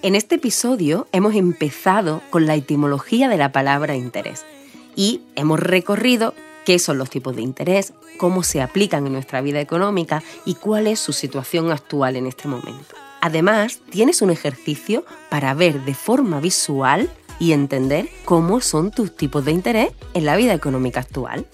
En 0.00 0.14
este 0.14 0.36
episodio 0.36 1.08
hemos 1.10 1.34
empezado 1.34 2.22
con 2.30 2.46
la 2.46 2.54
etimología 2.54 3.28
de 3.28 3.36
la 3.36 3.50
palabra 3.50 3.96
interés 3.96 4.46
y 4.94 5.22
hemos 5.34 5.58
recorrido 5.58 6.34
qué 6.64 6.78
son 6.78 6.98
los 6.98 7.10
tipos 7.10 7.34
de 7.34 7.42
interés, 7.42 7.94
cómo 8.16 8.44
se 8.44 8.62
aplican 8.62 9.08
en 9.08 9.14
nuestra 9.14 9.40
vida 9.40 9.60
económica 9.60 10.22
y 10.44 10.54
cuál 10.54 10.86
es 10.86 11.00
su 11.00 11.12
situación 11.12 11.72
actual 11.72 12.14
en 12.14 12.28
este 12.28 12.46
momento. 12.46 12.94
Además, 13.20 13.80
tienes 13.90 14.22
un 14.22 14.30
ejercicio 14.30 15.04
para 15.30 15.52
ver 15.54 15.84
de 15.84 15.94
forma 15.94 16.38
visual 16.38 17.10
y 17.40 17.50
entender 17.50 18.08
cómo 18.24 18.60
son 18.60 18.92
tus 18.92 19.16
tipos 19.16 19.44
de 19.44 19.50
interés 19.50 19.90
en 20.14 20.26
la 20.26 20.36
vida 20.36 20.54
económica 20.54 21.00
actual. 21.00 21.44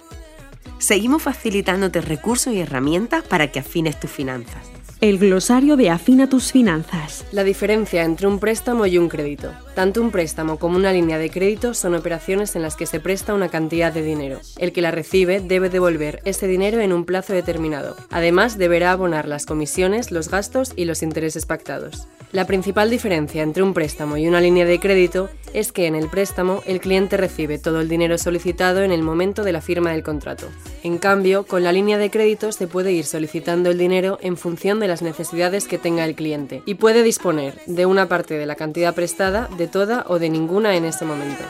Seguimos 0.77 1.23
facilitándote 1.23 2.03
recursos 2.03 2.53
y 2.53 2.61
herramientas 2.61 3.25
para 3.25 3.51
que 3.51 3.61
afines 3.61 3.99
tus 3.99 4.11
finanzas. 4.11 4.74
El 5.05 5.19
glosario 5.19 5.77
de 5.77 5.91
Afina 5.91 6.31
tus 6.31 6.51
finanzas. 6.51 7.27
La 7.31 7.45
diferencia 7.45 8.05
entre 8.05 8.27
un 8.27 8.39
préstamo 8.39 8.87
y 8.87 8.97
un 8.97 9.11
crédito. 9.11 9.53
Tanto 9.75 10.01
un 10.01 10.11
préstamo 10.11 10.59
como 10.59 10.79
una 10.79 10.95
línea 10.95 11.19
de 11.19 11.29
crédito 11.29 11.75
son 11.75 11.95
operaciones 11.95 12.57
en 12.57 12.63
las 12.63 12.75
que 12.75 12.87
se 12.87 13.01
presta 13.01 13.35
una 13.35 13.51
cantidad 13.51 13.93
de 13.93 14.01
dinero. 14.01 14.41
El 14.57 14.73
que 14.73 14.81
la 14.81 14.93
recibe 14.93 15.41
debe 15.41 15.69
devolver 15.69 16.23
ese 16.25 16.47
dinero 16.47 16.81
en 16.81 16.95
un 16.95 17.05
plazo 17.05 17.35
determinado. 17.35 17.97
Además, 18.11 18.57
deberá 18.57 18.93
abonar 18.93 19.29
las 19.29 19.45
comisiones, 19.45 20.11
los 20.11 20.31
gastos 20.31 20.73
y 20.75 20.87
los 20.87 21.03
intereses 21.03 21.45
pactados. 21.45 22.09
La 22.33 22.47
principal 22.47 22.89
diferencia 22.89 23.43
entre 23.43 23.63
un 23.63 23.75
préstamo 23.75 24.17
y 24.17 24.27
una 24.27 24.41
línea 24.41 24.65
de 24.65 24.81
crédito 24.81 25.29
es 25.53 25.71
que 25.71 25.87
en 25.87 25.95
el 25.95 26.09
préstamo 26.09 26.63
el 26.67 26.81
cliente 26.81 27.17
recibe 27.17 27.59
todo 27.59 27.81
el 27.81 27.89
dinero 27.89 28.19
solicitado 28.19 28.83
en 28.83 28.91
el 28.91 29.03
momento 29.03 29.45
de 29.45 29.53
la 29.53 29.61
firma 29.61 29.93
del 29.93 30.03
contrato. 30.03 30.49
En 30.83 30.99
cambio, 30.99 31.47
con 31.47 31.63
la 31.63 31.71
línea 31.71 31.97
de 31.97 32.11
crédito 32.11 32.51
se 32.51 32.67
puede 32.67 32.93
ir 32.93 33.05
solicitando 33.05 33.71
el 33.71 33.79
dinero 33.79 34.19
en 34.21 34.37
función 34.37 34.81
de 34.81 34.89
las 34.95 35.03
necesidades 35.03 35.67
que 35.67 35.77
tenga 35.77 36.05
el 36.05 36.15
cliente 36.15 36.63
y 36.67 36.77
puede 36.77 37.03
disponer 37.03 37.59
de 37.67 37.85
una 37.85 38.07
parte 38.07 38.35
de 38.35 38.47
la 38.47 38.55
cantidad 38.55 38.95
prestada, 38.95 39.49
de 39.59 39.67
toda 39.67 40.05
o 40.07 40.21
de 40.21 40.31
ninguna 40.31 40.77
en 40.77 40.85
ese 40.85 41.05
momento. 41.05 41.43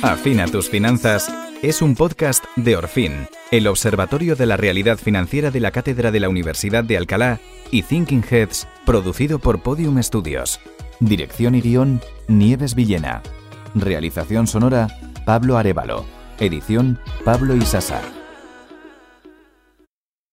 Afina 0.00 0.46
tus 0.46 0.70
finanzas 0.70 1.28
es 1.60 1.82
un 1.82 1.96
podcast 1.96 2.44
de 2.54 2.76
Orfin, 2.76 3.26
el 3.50 3.66
Observatorio 3.66 4.36
de 4.36 4.46
la 4.46 4.56
Realidad 4.56 4.96
Financiera 4.96 5.50
de 5.50 5.58
la 5.58 5.72
Cátedra 5.72 6.12
de 6.12 6.20
la 6.20 6.28
Universidad 6.28 6.84
de 6.84 6.96
Alcalá 6.96 7.40
y 7.72 7.82
Thinking 7.82 8.24
Heads, 8.30 8.68
producido 8.86 9.40
por 9.40 9.60
Podium 9.62 10.00
Studios. 10.00 10.60
Dirección 11.00 11.56
y 11.56 11.62
guion, 11.62 12.00
Nieves 12.28 12.76
Villena. 12.76 13.22
Realización 13.74 14.46
sonora, 14.46 14.86
Pablo 15.26 15.58
Arevalo. 15.58 16.06
Edición, 16.38 17.00
Pablo 17.24 17.56
Isasar. 17.56 18.19